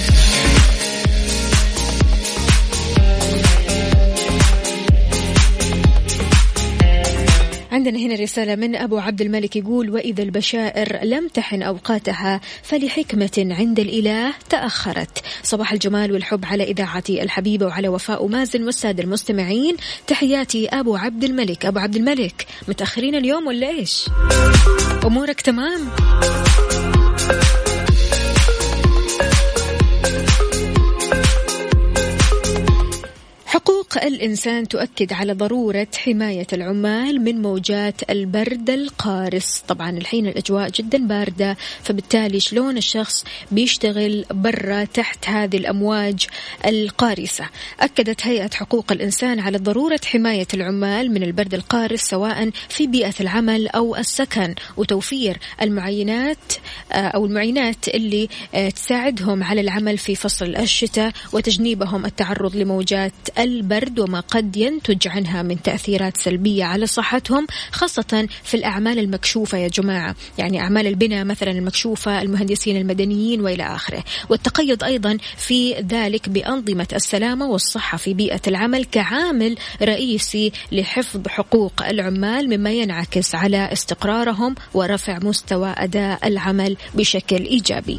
عندنا 7.72 7.98
هنا 7.98 8.14
رسالة 8.14 8.54
من 8.54 8.76
أبو 8.76 8.98
عبد 8.98 9.20
الملك 9.20 9.56
يقول 9.56 9.90
وإذا 9.90 10.22
البشائر 10.22 11.04
لم 11.04 11.28
تحن 11.28 11.62
أوقاتها 11.62 12.40
فلحكمة 12.62 13.46
عند 13.50 13.80
الإله 13.80 14.34
تأخرت. 14.48 15.22
صباح 15.42 15.72
الجمال 15.72 16.12
والحب 16.12 16.44
على 16.44 16.64
إذاعتي 16.64 17.22
الحبيبة 17.22 17.66
وعلى 17.66 17.88
وفاء 17.88 18.26
مازن 18.26 18.64
والسادة 18.64 19.02
المستمعين 19.02 19.76
تحياتي 20.06 20.68
أبو 20.68 20.96
عبد 20.96 21.24
الملك. 21.24 21.66
أبو 21.66 21.78
عبد 21.78 21.96
الملك 21.96 22.46
متأخرين 22.68 23.14
اليوم 23.14 23.46
ولا 23.46 23.68
إيش؟ 23.68 24.06
أمورك 25.04 25.40
تمام؟ 25.40 25.80
حقوق 33.92 34.04
الإنسان 34.04 34.68
تؤكد 34.68 35.12
على 35.12 35.32
ضرورة 35.32 35.86
حماية 35.96 36.46
العمال 36.52 37.24
من 37.24 37.42
موجات 37.42 38.10
البرد 38.10 38.70
القارس 38.70 39.64
طبعا 39.68 39.90
الحين 39.90 40.26
الأجواء 40.26 40.70
جدا 40.70 41.06
باردة 41.06 41.56
فبالتالي 41.82 42.40
شلون 42.40 42.76
الشخص 42.76 43.24
بيشتغل 43.50 44.24
برا 44.30 44.84
تحت 44.84 45.28
هذه 45.28 45.56
الأمواج 45.56 46.26
القارسة 46.66 47.44
أكدت 47.80 48.26
هيئة 48.26 48.50
حقوق 48.54 48.92
الإنسان 48.92 49.40
على 49.40 49.58
ضرورة 49.58 50.00
حماية 50.04 50.48
العمال 50.54 51.10
من 51.10 51.22
البرد 51.22 51.54
القارس 51.54 52.00
سواء 52.00 52.50
في 52.68 52.86
بيئة 52.86 53.14
العمل 53.20 53.68
أو 53.68 53.96
السكن. 53.96 54.54
وتوفير 54.76 55.38
المعينات 55.62 56.52
آه، 56.92 56.96
أو 56.96 57.26
المعينات 57.26 57.88
اللي 57.88 58.28
تساعدهم 58.74 59.42
على 59.42 59.60
العمل 59.60 59.98
في 59.98 60.14
فصل 60.14 60.56
الشتاء 60.56 61.12
وتجنيبهم 61.32 62.06
التعرض 62.06 62.56
لموجات 62.56 63.12
البرد 63.38 63.81
الفرد 63.82 64.00
وما 64.00 64.20
قد 64.20 64.56
ينتج 64.56 65.08
عنها 65.08 65.42
من 65.42 65.62
تأثيرات 65.62 66.16
سلبية 66.16 66.64
على 66.64 66.86
صحتهم 66.86 67.46
خاصة 67.72 68.28
في 68.44 68.54
الأعمال 68.54 68.98
المكشوفة 68.98 69.58
يا 69.58 69.68
جماعة 69.68 70.14
يعني 70.38 70.60
أعمال 70.60 70.86
البناء 70.86 71.24
مثلا 71.24 71.50
المكشوفة 71.50 72.22
المهندسين 72.22 72.76
المدنيين 72.76 73.40
وإلى 73.40 73.62
آخره 73.62 74.04
والتقيد 74.28 74.82
أيضا 74.84 75.18
في 75.36 75.74
ذلك 75.74 76.28
بأنظمة 76.28 76.86
السلامة 76.92 77.46
والصحة 77.46 77.98
في 77.98 78.14
بيئة 78.14 78.40
العمل 78.46 78.84
كعامل 78.84 79.56
رئيسي 79.82 80.52
لحفظ 80.72 81.28
حقوق 81.28 81.82
العمال 81.86 82.58
مما 82.58 82.70
ينعكس 82.72 83.34
على 83.34 83.72
استقرارهم 83.72 84.54
ورفع 84.74 85.18
مستوى 85.22 85.74
أداء 85.76 86.28
العمل 86.28 86.76
بشكل 86.94 87.44
إيجابي. 87.44 87.98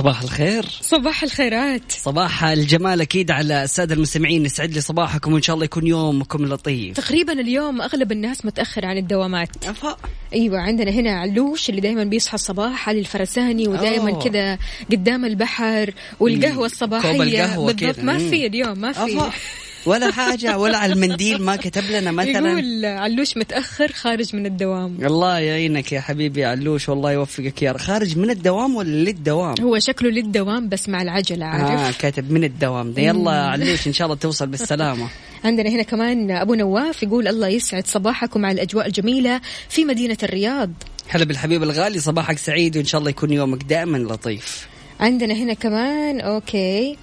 صباح 0.00 0.22
الخير 0.22 0.64
صباح 0.80 1.22
الخيرات 1.22 1.82
صباح 1.92 2.44
الجمال 2.44 3.00
أكيد 3.00 3.30
على 3.30 3.64
السادة 3.64 3.94
المستمعين 3.94 4.44
يسعد 4.44 4.72
لي 4.72 4.80
صباحكم 4.80 5.32
وإن 5.32 5.42
شاء 5.42 5.54
الله 5.54 5.64
يكون 5.64 5.86
يومكم 5.86 6.46
لطيف 6.46 6.96
تقريبا 6.96 7.32
اليوم 7.32 7.82
أغلب 7.82 8.12
الناس 8.12 8.44
متأخر 8.44 8.86
عن 8.86 8.96
الدوامات 8.96 9.48
أفا. 9.66 9.96
أيوه 10.34 10.60
عندنا 10.60 10.90
هنا 10.90 11.20
علوش 11.20 11.70
اللي 11.70 11.80
دائما 11.80 12.04
بيصحى 12.04 12.34
الصباح 12.34 12.88
علي 12.88 12.98
الفرساني 12.98 13.68
ودائما. 13.68 14.10
كذا 14.10 14.58
قدام 14.92 15.24
البحر 15.24 15.94
والقهوة 16.20 16.66
الصباحية 16.66 17.56
بالضبط. 17.56 17.98
ما. 17.98 18.18
في 18.18 18.46
اليوم 18.46 18.78
ما 18.78 18.92
في. 18.92 19.30
ولا 19.86 20.12
حاجة 20.12 20.58
ولا 20.58 20.78
على 20.78 20.92
المنديل 20.92 21.42
ما 21.42 21.56
كتب 21.56 21.84
لنا 21.90 22.10
مثلا. 22.12 22.50
يقول 22.50 22.84
علوش 22.84 23.36
متأخر 23.36 23.92
خارج 23.92 24.36
من 24.36 24.46
الدوام. 24.46 24.96
الله 25.02 25.38
يعينك 25.38 25.92
يا 25.92 26.00
حبيبي 26.00 26.44
علوش 26.44 26.88
والله 26.88 27.12
يوفقك 27.12 27.62
يا. 27.62 27.78
خارج 27.78 28.18
من 28.18 28.30
الدوام 28.30 28.76
ولا 28.76 28.88
للدوام؟ 28.88 29.54
هو 29.60 29.78
شكله 29.78 30.10
للدوام 30.10 30.68
بس 30.68 30.88
مع 30.88 31.02
العجلة 31.02 31.46
عارف؟ 31.46 31.80
آه 31.80 32.00
كاتب 32.00 32.30
من 32.30 32.44
الدوام. 32.44 32.92
ده 32.92 33.02
يلا 33.02 33.30
علوش 33.30 33.86
إن 33.86 33.92
شاء 33.92 34.06
الله 34.06 34.16
توصل 34.16 34.46
بالسلامة. 34.46 35.08
عندنا 35.44 35.70
هنا 35.70 35.82
كمان 35.82 36.30
أبو 36.30 36.54
نواف 36.54 37.02
يقول 37.02 37.28
الله 37.28 37.48
يسعد 37.48 37.86
صباحكم 37.86 38.46
على 38.46 38.54
الأجواء 38.54 38.86
الجميلة 38.86 39.40
في 39.68 39.84
مدينة 39.84 40.16
الرياض. 40.22 40.70
هلا 41.08 41.24
بالحبيب 41.24 41.62
الغالي 41.62 42.00
صباحك 42.00 42.38
سعيد 42.38 42.76
وإن 42.76 42.84
شاء 42.84 42.98
الله 42.98 43.10
يكون 43.10 43.32
يومك 43.32 43.62
دائما 43.62 43.98
لطيف. 43.98 44.68
عندنا 45.00 45.34
هنا 45.34 45.54
كمان 45.54 46.20
أوكي. 46.20 46.96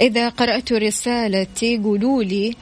إذا 0.00 0.28
قرأت 0.28 0.72
رسالتي 0.72 1.76
قولوا 1.76 2.22
لي. 2.22 2.56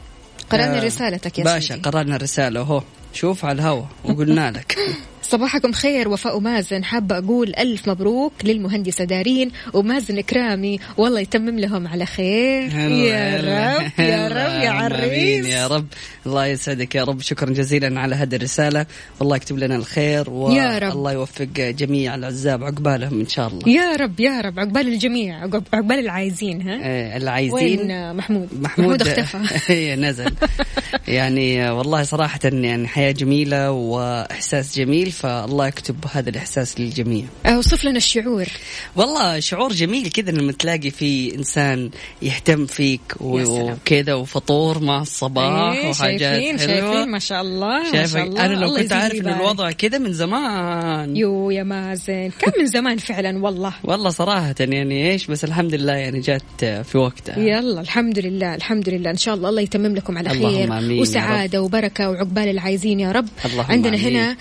قرأنا 0.51 0.83
آه، 0.83 0.85
رسالتك 0.85 1.39
يا 1.39 1.45
باشا 1.45 1.75
سيدي. 1.75 1.81
قرأنا 1.91 2.17
الرسالة 2.17 2.61
اهو 2.61 2.83
شوف 3.13 3.45
على 3.45 3.55
الهوا 3.63 3.85
وقلنا 4.05 4.51
لك. 4.51 4.77
صباحكم 5.33 5.73
خير 5.73 6.09
وفاء 6.09 6.37
ومازن 6.37 6.85
حابة 6.85 7.19
أقول 7.19 7.53
ألف 7.59 7.89
مبروك 7.89 8.33
للمهندسة 8.45 9.05
دارين 9.05 9.51
ومازن 9.73 10.21
كرامي 10.21 10.79
والله 10.97 11.21
يتمم 11.21 11.59
لهم 11.59 11.89
على 11.89 12.07
خير. 12.07 12.63
يا 13.09 13.37
رب 13.37 13.93
يا 13.99 14.29
رب 14.29 14.63
يا 14.63 14.71
عريس. 14.71 15.47
يا 15.47 15.67
رب. 15.67 15.87
الله 16.27 16.47
يسعدك 16.47 16.95
يا 16.95 17.05
رب. 17.05 17.21
شكرا 17.21 17.51
جزيلا 17.51 18.01
على 18.01 18.15
هذه 18.15 18.35
الرسالة. 18.37 18.87
والله 19.21 19.37
يكتب 19.37 19.59
لنا 19.59 19.77
الخير 19.77 20.27
يا 20.53 20.79
رب. 20.79 20.89
والله 20.95 21.13
يوفق 21.13 21.45
جميع 21.57 22.15
العزاب 22.15 22.65
عقبالهم 22.65 23.21
إن 23.21 23.29
شاء 23.29 23.49
الله. 23.49 23.69
يا 23.69 23.97
رب 23.97 24.21
يا 24.21 24.41
رب. 24.41 24.59
عقبال 24.61 24.89
الجميع. 24.89 25.41
عقب- 25.43 25.65
عقبال 25.75 25.99
العايزين 25.99 26.69
ها؟ 26.69 26.81
آه، 26.83 27.17
اللي 27.17 27.31
عايزين 27.31 27.55
وين 27.55 28.17
محمود. 28.17 28.49
محمود 28.61 29.03
اختفى. 29.03 29.39
إيه، 29.73 29.95
نزل. 29.95 30.33
يعني 31.09 31.71
والله 31.71 32.03
صراحة 32.03 32.41
يعني 32.45 32.89
حياة 32.89 33.13
جميلة 33.13 33.71
وإحساس 33.71 34.79
جميل. 34.79 35.13
فالله 35.23 35.67
يكتب 35.67 35.97
هذا 36.13 36.31
الإحساس 36.31 36.81
للجميع. 36.81 37.25
اوصف 37.47 37.85
لنا 37.85 37.97
الشعور. 37.97 38.47
والله 38.97 39.41
شعور 39.41 39.73
جميل 39.73 40.11
كذا 40.11 40.31
لما 40.31 40.53
تلاقي 40.53 40.91
في 40.91 41.35
إنسان 41.35 41.91
يهتم 42.23 42.67
فيك. 42.67 43.01
وكذا 43.21 44.15
وفطور 44.15 44.79
مع 44.79 45.03
الصباح 45.03 45.73
إيه، 45.73 45.91
وحاجات 45.91 46.21
شايفين 46.21 46.59
حلوة. 46.59 46.93
شايفين 46.93 47.11
ما 47.11 47.19
شاء 47.19 47.41
الله 47.41 47.93
ما 47.93 48.07
شاء 48.07 48.25
الله. 48.25 48.45
أنا 48.45 48.55
لو 48.55 48.77
كنت 48.77 48.93
عارف 48.93 49.15
إن 49.15 49.27
ويبارك. 49.27 49.41
الوضع 49.41 49.71
كذا 49.71 49.99
من 49.99 50.13
زمان. 50.13 51.17
يو 51.17 51.51
يا 51.51 51.63
مازن 51.63 52.31
كم 52.39 52.53
من 52.59 52.67
زمان 52.67 52.97
فعلا 52.97 53.45
والله. 53.45 53.75
والله 53.85 54.11
صراحة 54.11 54.55
يعني 54.61 55.11
إيش 55.11 55.27
بس 55.27 55.45
الحمد 55.45 55.75
لله 55.75 55.93
يعني 55.93 56.21
جات 56.21 56.43
في 56.61 56.99
وقتها. 56.99 57.39
يلا 57.39 57.81
الحمد 57.81 58.19
لله 58.19 58.55
الحمد 58.55 58.89
لله. 58.89 59.11
إن 59.11 59.17
شاء 59.17 59.35
الله 59.35 59.49
الله 59.49 59.63
يتمم 59.63 59.95
لكم 59.95 60.19
على 60.19 60.29
خير. 60.29 61.01
وسعادة 61.01 61.63
وبركة 61.63 62.11
وعقبال 62.11 62.49
العايزين 62.49 63.01
يا 63.01 63.13
رب. 63.13 63.29
عندنا. 63.69 63.93
هنا 63.93 64.37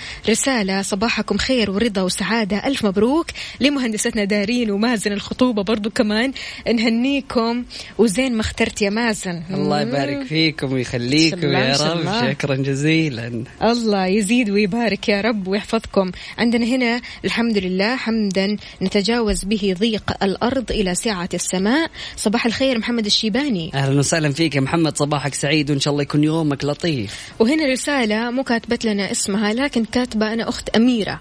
صباحكم 0.81 1.37
خير 1.37 1.71
ورضا 1.71 2.01
وسعادة. 2.01 2.67
ألف 2.67 2.85
مبروك 2.85 3.27
لمهندستنا 3.59 4.23
دارين 4.23 4.71
ومازن 4.71 5.11
الخطوبة 5.11 5.63
برضو 5.63 5.89
كمان. 5.89 6.31
نهنيكم. 6.73 7.63
وزين 7.97 8.33
ما 8.33 8.41
اخترت 8.41 8.81
يا 8.81 8.89
مازن. 8.89 9.43
الله. 9.53 9.81
يبارك 9.81 10.25
فيكم 10.27 10.73
ويخليكم 10.73 11.51
يا 11.51 11.77
رب. 11.77 12.31
شكرا 12.31 12.55
جزيلا. 12.55 13.43
الله 13.61 14.05
يزيد 14.05 14.49
ويبارك 14.49 15.09
يا 15.09 15.21
رب 15.21 15.47
ويحفظكم. 15.47 16.11
عندنا 16.37 16.65
هنا 16.65 17.01
الحمد 17.25 17.57
لله 17.57 17.95
حمدا 17.95 18.57
نتجاوز 18.81 19.43
به 19.43 19.75
ضيق 19.79 20.23
الأرض 20.23 20.71
إلى 20.71 20.95
سعة 20.95 21.29
السماء. 21.33 21.91
صباح 22.15 22.45
الخير 22.45 22.77
محمد 22.77 23.05
الشيباني. 23.05 23.71
أهلا 23.73 23.99
وسهلا 23.99 24.31
فيك 24.31 24.55
يا 24.55 24.61
محمد. 24.61 24.97
صباحك 24.97 25.33
سعيد 25.33 25.71
وإن 25.71 25.79
شاء 25.79 25.91
الله 25.91 26.03
يكون 26.03 26.23
يومك 26.23 26.65
لطيف. 26.65 27.31
وهنا 27.39 27.65
رسالة 27.65 28.31
مو 28.31 28.43
كاتبت 28.43 28.85
لنا 28.85 29.11
اسمها 29.11 29.53
لكن 29.53 29.85
كاتبة 29.85 30.33
أنا 30.33 30.49
أخت 30.51 30.69
أميرة. 30.69 31.19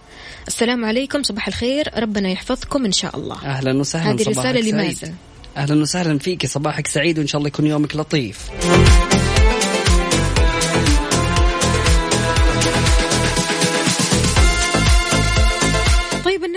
السلام 0.48 0.84
عليكم 0.84 1.22
صباح 1.22 1.48
الخير. 1.48 1.90
ربنا 1.96 2.28
يحفظكم 2.30 2.84
إن 2.84 2.92
شاء 2.92 3.16
الله. 3.16 3.44
أهلا 3.44 3.78
وسهلا 3.78 4.10
هذه 4.10 4.22
صباحك 4.22 4.38
رسالة 4.38 4.60
سعيد. 4.60 4.74
لمازن 4.74 5.14
أهلا 5.56 5.82
وسهلا 5.82 6.18
فيك 6.18 6.46
صباحك 6.46 6.86
سعيد 6.86 7.18
وإن 7.18 7.26
شاء 7.26 7.38
الله 7.38 7.48
يكون 7.48 7.66
يومك 7.66 7.96
لطيف. 7.96 8.50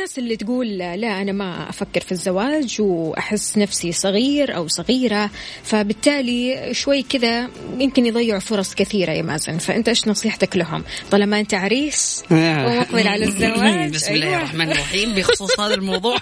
الناس 0.04 0.20
اللي 0.20 0.36
تقول 0.36 0.78
لا 0.78 1.22
أنا 1.22 1.32
ما 1.32 1.70
أفكر 1.70 2.02
في 2.02 2.12
الزواج 2.12 2.78
وأحس 2.80 3.58
نفسي 3.58 3.92
صغير 3.92 4.56
أو 4.56 4.68
صغيرة. 4.68 5.30
فبالتالي 5.64 6.74
شوي 6.74 7.04
كذا 7.04 7.50
يمكن 7.78 8.06
يضيعوا 8.06 8.40
فرص 8.40 8.76
كثيرة 8.76 9.12
يا 9.12 9.22
مازن. 9.22 9.58
فأنت 9.58 9.90
إيش 9.90 10.08
نصيحتك 10.08 10.58
لهم؟ 10.58 10.84
طالما 11.12 11.40
أنت 11.40 11.54
عريس 11.54 12.24
ومقبل 12.32 13.08
على 13.08 13.26
الزواج. 13.26 13.92
بسم 13.96 14.14
الله 14.14 14.28
أيوة. 14.28 14.38
الرحمن 14.38 14.72
الرحيم. 14.72 15.16
بخصوص 15.16 15.60
هذا 15.60 15.74
الموضوع. 15.74 16.18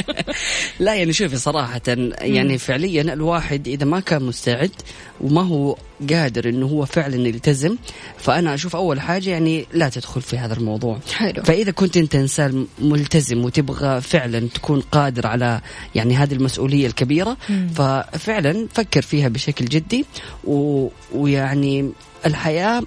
لا 0.80 0.94
يعني 0.94 1.12
شوفي 1.12 1.36
صراحة 1.36 1.82
يعني 2.20 2.58
فعليا 2.58 3.02
الواحد 3.02 3.68
إذا 3.68 3.84
ما 3.86 4.00
كان 4.00 4.22
مستعد 4.22 4.72
وما 5.20 5.42
هو 5.42 5.76
قادر 6.10 6.48
إنه 6.48 6.66
هو 6.66 6.84
فعلا 6.84 7.28
يلتزم. 7.28 7.76
فأنا 8.18 8.54
أشوف 8.54 8.76
أول 8.76 9.00
حاجة 9.00 9.30
يعني 9.30 9.66
لا 9.72 9.88
تدخل 9.88 10.22
في 10.22 10.38
هذا 10.38 10.54
الموضوع. 10.54 10.98
حلو. 11.14 11.42
فإذا 11.42 11.70
كنت 11.70 11.96
أنت 11.96 12.14
إنسان 12.14 12.66
ملتزم 12.78 13.44
وتبغى 13.44 14.00
فعلا 14.00 14.48
تكون 14.54 14.80
قادر 14.80 15.26
على 15.26 15.60
يعني 15.94 16.16
هذه 16.16 16.32
المسؤولية 16.32 16.86
الكبيرة 16.86 17.36
ففعلا 17.74 18.68
فكر 18.74 19.02
فيها 19.02 19.28
بشكل 19.28 19.64
جدي. 19.64 20.04
و... 20.44 20.88
ويعني 21.14 21.90
الحياة 22.26 22.82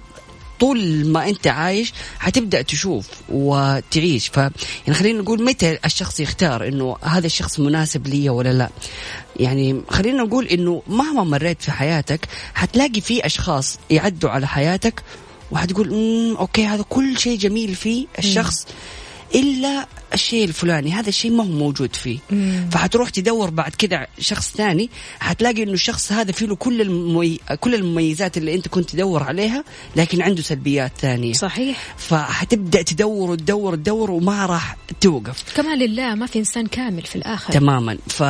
طول 0.64 1.06
ما 1.06 1.28
أنت 1.28 1.46
عايش 1.46 1.92
حتبدأ 2.18 2.62
تشوف 2.62 3.08
وتعيش. 3.28 4.28
ف 4.28 4.36
يعني 4.36 4.94
خلينا 4.94 5.22
نقول 5.22 5.44
متى 5.44 5.78
الشخص 5.84 6.20
يختار 6.20 6.68
إنه 6.68 6.96
هذا 7.02 7.26
الشخص 7.26 7.60
مناسب 7.60 8.06
لي 8.06 8.28
ولا 8.28 8.52
لا. 8.52 8.70
يعني 9.36 9.82
خلينا 9.88 10.22
نقول 10.22 10.46
إنه 10.46 10.82
مهما 10.88 11.24
مريت 11.24 11.62
في 11.62 11.72
حياتك 11.72 12.28
حتلاقي 12.54 13.00
في 13.00 13.26
أشخاص 13.26 13.78
يعدوا 13.90 14.30
على 14.30 14.46
حياتك 14.46 15.02
وحتقول 15.50 15.88
أوكي 16.38 16.66
هذا 16.66 16.84
كل 16.88 17.18
شيء 17.18 17.38
جميل 17.38 17.74
فيه 17.74 18.06
الشخص. 18.18 18.66
إلا 19.34 19.86
الشيء 20.14 20.44
الفلاني 20.44 20.92
هذا 20.92 21.08
الشيء 21.08 21.30
ما 21.30 21.44
هو 21.44 21.48
موجود 21.48 21.96
فيه. 21.96 22.18
فحتروح 22.70 23.08
تدور 23.10 23.50
بعد 23.50 23.74
كذا 23.74 24.06
شخص 24.18 24.52
ثاني 24.56 24.90
حتلاقي 25.20 25.62
إنه 25.62 25.72
الشخص 25.72 26.12
هذا 26.12 26.32
فيه 26.32 26.46
له 26.46 26.56
كل 26.56 26.80
الممي... 26.80 27.38
كل 27.60 27.74
المميزات 27.74 28.36
اللي 28.36 28.54
أنت 28.54 28.68
كنت 28.68 28.90
تدور 28.90 29.22
عليها 29.22 29.64
لكن 29.96 30.22
عنده 30.22 30.42
سلبيات 30.42 30.92
ثانية. 30.98 31.32
صحيح. 31.32 31.94
فحتبدا 31.98 32.82
تدور 32.82 33.30
وتدور 33.30 33.72
وتدور 33.72 34.10
وما 34.10 34.46
راح 34.46 34.76
توقف. 35.00 35.56
كمان 35.56 35.78
لله 35.78 36.14
ما 36.14 36.26
في 36.26 36.38
إنسان 36.38 36.66
كامل 36.66 37.02
في 37.02 37.16
الآخر. 37.16 37.52
تماما. 37.52 37.98
ف 38.06 38.22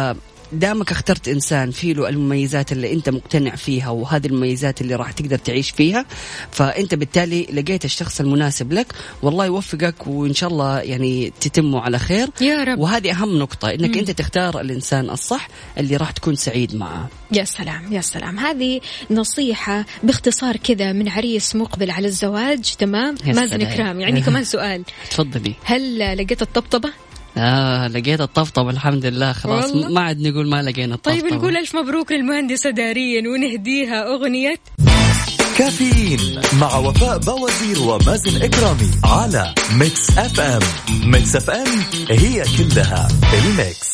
دامك 0.52 0.90
اخترت 0.90 1.28
إنسان 1.28 1.70
في 1.70 1.92
له 1.92 2.08
المميزات 2.08 2.72
اللي 2.72 2.92
أنت 2.92 3.08
مقتنع 3.08 3.54
فيها 3.56 3.88
وهذه 3.90 4.26
المميزات 4.26 4.80
اللي 4.80 4.94
راح 4.94 5.12
تقدر 5.12 5.38
تعيش 5.38 5.70
فيها 5.70 6.06
فأنت 6.50 6.94
بالتالي 6.94 7.46
لقيت 7.52 7.84
الشخص 7.84 8.20
المناسب 8.20 8.72
لك. 8.72 8.86
والله 9.22 9.46
يوفقك 9.46 10.06
وإن 10.06 10.34
شاء 10.34 10.50
الله 10.50 10.80
يعني 10.80 11.32
تتموا 11.40 11.80
على 11.80 11.98
خير. 11.98 12.28
يا 12.40 12.64
رب. 12.64 12.78
وهذه 12.78 13.10
أهم 13.10 13.38
نقطة 13.38 13.70
إنك 13.70 13.98
أنت 13.98 14.10
تختار 14.10 14.60
الإنسان 14.60 15.10
الصح 15.10 15.48
اللي 15.78 15.96
راح 15.96 16.10
تكون 16.10 16.34
سعيد 16.34 16.74
معه. 16.76 17.08
يا 17.32 17.44
سلام 17.44 17.92
يا 17.92 18.00
سلام. 18.00 18.38
هذه 18.38 18.80
نصيحة 19.10 19.84
باختصار 20.02 20.56
كذا 20.56 20.92
من 20.92 21.08
عريس 21.08 21.56
مقبل 21.56 21.90
على 21.90 22.06
الزواج 22.06 22.74
تمام؟ 22.78 23.14
مازن. 23.26 23.64
كرام 23.64 24.00
يعني 24.00 24.20
كمان 24.20 24.44
سؤال. 24.54 24.82
تفضلي. 25.10 25.54
هل 25.64 25.98
لقيت 25.98 26.42
الطبطبة؟ 26.42 26.90
آه 27.36 27.88
لقيت 27.88 28.20
الطفطف 28.20 28.68
الحمد 28.68 29.06
لله 29.06 29.32
خلاص. 29.32 29.70
والله؟ 29.70 29.88
ما 29.88 30.00
عاد 30.00 30.20
نقول 30.20 30.48
ما 30.48 30.62
لقينا 30.62 30.94
الطفطف 30.94 31.22
طيب 31.22 31.32
نقول 31.32 31.56
ألف 31.56 31.76
مبروك 31.76 32.12
للمهندسة 32.12 32.70
دارين 32.70 33.26
ونهديها 33.26 34.14
أغنية. 34.14 34.54
كافيين 35.58 36.40
مع 36.60 36.76
وفاء 36.76 37.18
بوازير 37.18 37.78
ومازن 37.82 38.42
إكرامي 38.42 38.90
على 39.04 39.54
Mix 39.78 40.18
FM 40.18 40.62
Mix 41.10 41.36
FM 41.36 41.68
هي 42.10 42.44
كلها 42.58 43.08
ال 43.34 43.46
Mix. 43.46 43.93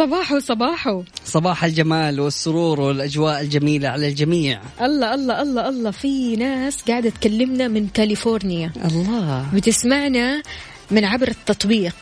صباحو 0.00 0.38
صباحو. 0.38 1.02
صباح 1.24 1.64
الجمال 1.64 2.20
والسرور 2.20 2.80
والأجواء 2.80 3.40
الجميلة 3.40 3.88
على 3.88 4.08
الجميع. 4.08 4.60
الله 4.80 5.14
الله 5.14 5.42
الله 5.42 5.68
الله. 5.68 5.90
في 5.90 6.36
ناس 6.36 6.82
قاعدة 6.82 7.10
تكلمنا 7.10 7.68
من 7.68 7.88
كاليفورنيا. 7.88 8.72
الله. 8.84 9.46
بتسمعنا 9.54 10.42
من 10.90 11.04
عبر 11.04 11.28
التطبيق. 11.28 11.94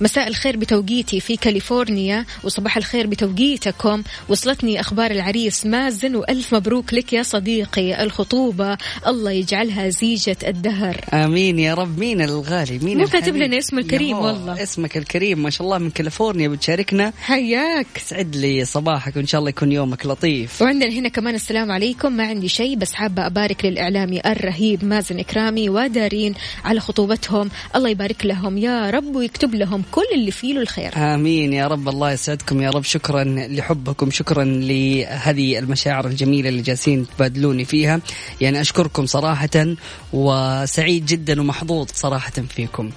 مساء 0.00 0.28
الخير 0.28 0.56
بتوقيتي 0.56 1.20
في 1.20 1.36
كاليفورنيا 1.36 2.24
وصباح 2.44 2.76
الخير 2.76 3.06
بتوقيتكم. 3.06 4.02
وصلتني 4.28 4.80
أخبار 4.80 5.10
العريس 5.10 5.66
مازن 5.66 6.14
وألف 6.16 6.54
مبروك 6.54 6.94
لك 6.94 7.12
يا 7.12 7.22
صديقي. 7.22 8.02
الخطوبة 8.02 8.78
الله 9.06 9.30
يجعلها 9.30 9.88
زيجة 9.88 10.36
الدهر. 10.46 11.00
آمين 11.14 11.58
يا 11.58 11.74
رب. 11.74 11.98
مين 11.98 12.20
الغالي؟ 12.20 12.78
مين 12.78 12.98
مو؟ 12.98 13.06
كاتب 13.06 13.36
لنا 13.36 13.58
اسم 13.58 13.78
الكريم 13.78 14.18
والله. 14.18 14.62
اسمك 14.62 14.96
الكريم 14.96 15.42
ما 15.42 15.50
شاء 15.50 15.64
الله 15.64 15.78
من 15.78 15.90
كاليفورنيا 15.90 16.48
بتشاركنا. 16.48 17.12
حياك. 17.22 17.86
سعد 17.98 18.36
لي 18.36 18.64
صباحك 18.64 19.16
وإن 19.16 19.26
شاء 19.26 19.38
الله 19.38 19.50
يكون 19.50 19.72
يومك 19.72 20.06
لطيف. 20.06 20.62
وعندنا 20.62 20.92
هنا 20.92 21.08
كمان 21.08 21.34
السلام 21.34 21.70
عليكم. 21.70 22.12
ما 22.12 22.24
عندي 22.26 22.48
شيء 22.48 22.76
بس 22.76 22.94
حابة 22.94 23.26
أبارك 23.26 23.64
للإعلامي 23.64 24.20
الرهيب 24.26 24.84
مازن 24.84 25.18
إكرامي 25.18 25.68
ودارين 25.68 26.34
على 26.64 26.80
خطوبتهم. 26.80 27.50
الله 27.76 27.88
يبارك 27.88 28.26
لهم 28.26 28.58
يا 28.58 28.90
رب 28.90 29.16
ويكتب 29.16 29.54
لهم 29.54 29.82
كل 29.90 30.06
اللي 30.14 30.30
فيه 30.30 30.54
له 30.54 30.60
الخير. 30.60 30.92
آمين. 30.96 31.52
يا 31.52 31.66
رب 31.66 31.88
الله 31.88 32.12
يسعدكم. 32.12 32.62
يا 32.62 32.70
رب 32.70 32.84
شكرا 32.84 33.24
لحبكم. 33.24 34.10
شكرا 34.10 34.44
لهذه 34.44 35.58
المشاعر 35.58 36.06
الجميلة 36.06 36.48
اللي 36.48 36.62
جالسين 36.62 37.06
تبادلوني 37.16 37.64
فيها. 37.64 38.00
يعني 38.40 38.60
أشكركم 38.60 39.06
صراحة 39.06 39.74
وسعيد 40.12 41.06
جدا 41.06 41.40
ومحظوظ 41.40 41.88
صراحة 41.94 42.32
فيكم. 42.56 42.90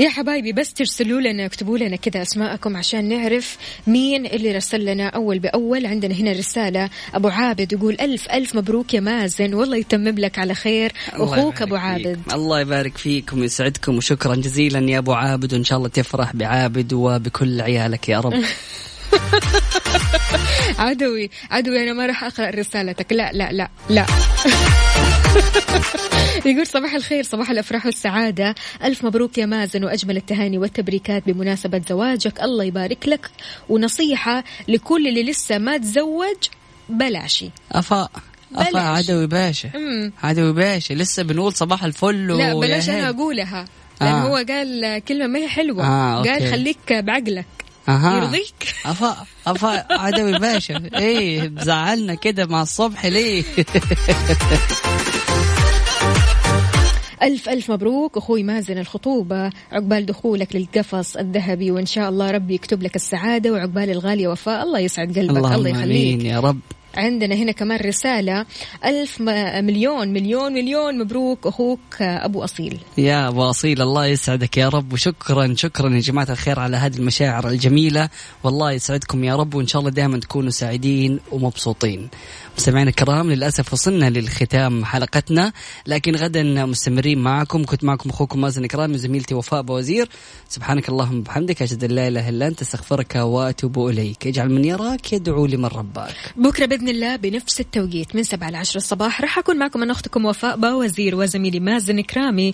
يا 0.00 0.08
حبايبي 0.08 0.52
بس 0.52 0.72
ترسلوا 0.72 1.20
لنا 1.20 1.46
اكتبوا 1.46 1.78
لنا 1.78 1.96
كذا 1.96 2.22
أسماءكم 2.22 2.76
عشان 2.76 3.08
نعرف 3.08 3.56
مين 3.86 4.26
اللي 4.26 4.52
رسل 4.52 4.84
لنا 4.84 5.08
أول 5.08 5.38
بأول. 5.38 5.86
عندنا 5.86 6.14
هنا 6.14 6.32
رسالة 6.32 6.90
أبو 7.14 7.28
عابد 7.28 7.72
يقول 7.72 7.96
ألف 8.00 8.30
ألف 8.32 8.56
مبروك 8.56 8.94
يا 8.94 9.00
مازن. 9.00 9.54
والله 9.54 9.76
يتمم 9.76 10.18
لك 10.18 10.38
على 10.38 10.54
خير. 10.54 10.92
أخوك 11.12 11.62
أبو 11.62 11.74
فيك. 11.74 11.84
عابد. 11.84 12.18
الله 12.32 12.60
يبارك 12.60 12.96
فيكم 12.96 13.40
ويسعدكم 13.40 13.96
وشكرا 13.96 14.34
جزيلا 14.34 14.90
يا 14.90 14.98
أبو 14.98 15.12
عابد. 15.12 15.54
وإن 15.54 15.64
شاء 15.64 15.78
الله 15.78 15.88
تفرح 15.88 16.36
بعابد 16.36 16.92
وبكل 16.92 17.60
عيالك 17.60 18.08
يا 18.08 18.20
رب. 18.20 18.34
عدوي 20.78 21.30
عدوي 21.50 21.82
أنا 21.82 21.92
ما 21.92 22.06
راح 22.06 22.24
أقرأ 22.24 22.50
رسالتك. 22.50 23.12
لا 23.12 23.32
لا 23.32 23.52
لا 23.52 23.68
لا. 23.90 24.06
يقول 26.46 26.66
صباح 26.66 26.94
الخير 26.94 27.22
صباح 27.24 27.50
الأفراح 27.50 27.86
والسعادة. 27.86 28.54
ألف 28.84 29.04
مبروك 29.04 29.38
يا 29.38 29.46
مازن 29.46 29.84
وأجمل 29.84 30.16
التهاني 30.16 30.58
والتبريكات 30.58 31.22
بمناسبة 31.26 31.82
زواجك. 31.88 32.40
الله 32.42 32.64
يبارك 32.64 33.08
لك. 33.08 33.30
ونصيحة 33.68 34.44
لكل 34.68 35.08
اللي 35.08 35.22
لسه 35.22 35.58
ما 35.58 35.76
تزوج 35.78 36.36
بلاشي 36.88 37.50
أفاء. 37.72 38.10
أفاء 38.56 38.72
بلاش. 38.72 39.10
عدوي 39.10 39.26
باشا. 39.26 39.70
مم. 39.74 40.12
عدوي 40.22 40.52
باشا. 40.52 40.94
لسه 40.94 41.22
بنقول 41.22 41.52
صباح 41.54 41.84
الفل 41.84 42.26
لا 42.26 42.34
ويا 42.34 42.54
بلاش 42.54 42.88
أنا. 42.88 43.08
أقولها. 43.08 43.64
لأن 44.00 44.12
آه. 44.14 44.22
هو 44.22 44.34
قال 44.48 44.98
كلمة 45.08 45.26
ما 45.26 45.38
هي 45.38 45.48
حلوة. 45.48 45.84
آه، 45.86 46.18
okay. 46.18 46.28
قال 46.30 46.50
خليك 46.50 46.92
بعقلك. 46.92 47.46
أها. 47.88 48.16
يرضيك. 48.16 48.74
افا 48.84 49.26
افا 49.46 49.86
عدوي 49.92 50.38
باشا. 50.38 50.82
إيه 50.94 51.48
بزعلنا 51.48 52.14
كده 52.14 52.46
مع 52.46 52.62
الصبح 52.62 53.06
ليه؟ 53.06 53.44
ألف 57.22 57.48
ألف 57.48 57.70
مبروك. 57.70 58.16
أخوي 58.16 58.42
مازن 58.42 58.78
الخطوبة. 58.78 59.50
عقبال 59.72 60.06
دخولك 60.06 60.56
للقفص 60.56 61.16
الذهبي 61.16 61.70
وإن 61.70 61.86
شاء 61.86 62.08
الله 62.08 62.30
ربي 62.30 62.54
يكتب 62.54 62.82
لك 62.82 62.96
السعادة. 62.96 63.52
وعقبال 63.52 63.90
الغالية 63.90 64.28
وفاء 64.28 64.62
الله 64.62 64.78
يسعد 64.78 65.18
قلبك 65.18 65.36
الله 65.36 65.54
اللهم 65.54 65.66
يخليك 65.66 66.24
يا 66.24 66.40
رب. 66.40 66.60
عندنا 66.96 67.34
هنا 67.34 67.52
كمان 67.52 67.80
رسالة. 67.80 68.46
ألف 68.84 69.20
مليون 69.20 70.08
مليون 70.08 70.52
مليون 70.52 70.98
مبروك. 70.98 71.46
أخوك 71.46 71.80
أبو 72.00 72.44
أصيل. 72.44 72.78
يا 72.98 73.28
أبو 73.28 73.42
أصيل 73.50 73.82
الله 73.82 74.06
يسعدك 74.06 74.56
يا 74.56 74.68
رب. 74.68 74.92
وشكرا 74.92 75.54
شكرا 75.56 75.94
يا 75.94 76.00
جماعة 76.00 76.26
الخير 76.30 76.60
على 76.60 76.76
هذه 76.76 76.96
المشاعر 76.96 77.48
الجميلة. 77.48 78.08
والله 78.44 78.72
يسعدكم 78.72 79.24
يا 79.24 79.36
رب 79.36 79.54
وإن 79.54 79.66
شاء 79.66 79.80
الله 79.80 79.90
دائما 79.90 80.18
تكونوا 80.18 80.50
سعيدين 80.50 81.20
ومبسوطين. 81.32 82.08
مستمعينا 82.60 82.90
الكرام 82.90 83.30
للأسف 83.30 83.72
وصلنا 83.72 84.10
للختام 84.10 84.84
حلقتنا 84.84 85.52
لكن 85.86 86.16
غدا 86.16 86.42
مستمرين 86.42 87.18
معكم. 87.18 87.64
كنت 87.64 87.84
معكم 87.84 88.10
أخوكم 88.10 88.40
مازن 88.40 88.66
كرامي 88.66 88.94
وزميلتي 88.94 89.34
وفاء 89.34 89.62
بوزير 89.62 90.08
سبحانك 90.48 90.88
اللهم 90.88 91.18
وبحمدك 91.18 91.62
أشهد 91.62 91.84
أن 91.84 91.90
لا 91.90 92.08
إله 92.08 92.28
إلا 92.28 92.46
أنت 92.46 92.60
أستغفرك 92.60 93.14
وأتوب 93.14 93.88
إليك. 93.88 94.26
اجعل 94.26 94.50
من 94.50 94.64
يراك 94.64 95.12
يدعو 95.12 95.46
لمن 95.46 95.64
رباك. 95.64 96.14
بكرة 96.36 96.66
بإذن 96.66 96.88
الله 96.88 97.16
بنفس 97.16 97.60
التوقيت 97.60 98.16
من 98.16 98.22
7 98.22 98.50
ل 98.50 98.56
10 98.56 98.76
الصباح. 98.76 99.20
راح 99.20 99.38
أكون 99.38 99.58
معكم 99.58 99.82
أنا 99.82 99.92
أختكم 99.92 100.24
وفاء 100.24 100.56
باوزير 100.56 101.16
وزميلي 101.16 101.60
مازن 101.60 102.00
كرامي 102.00 102.48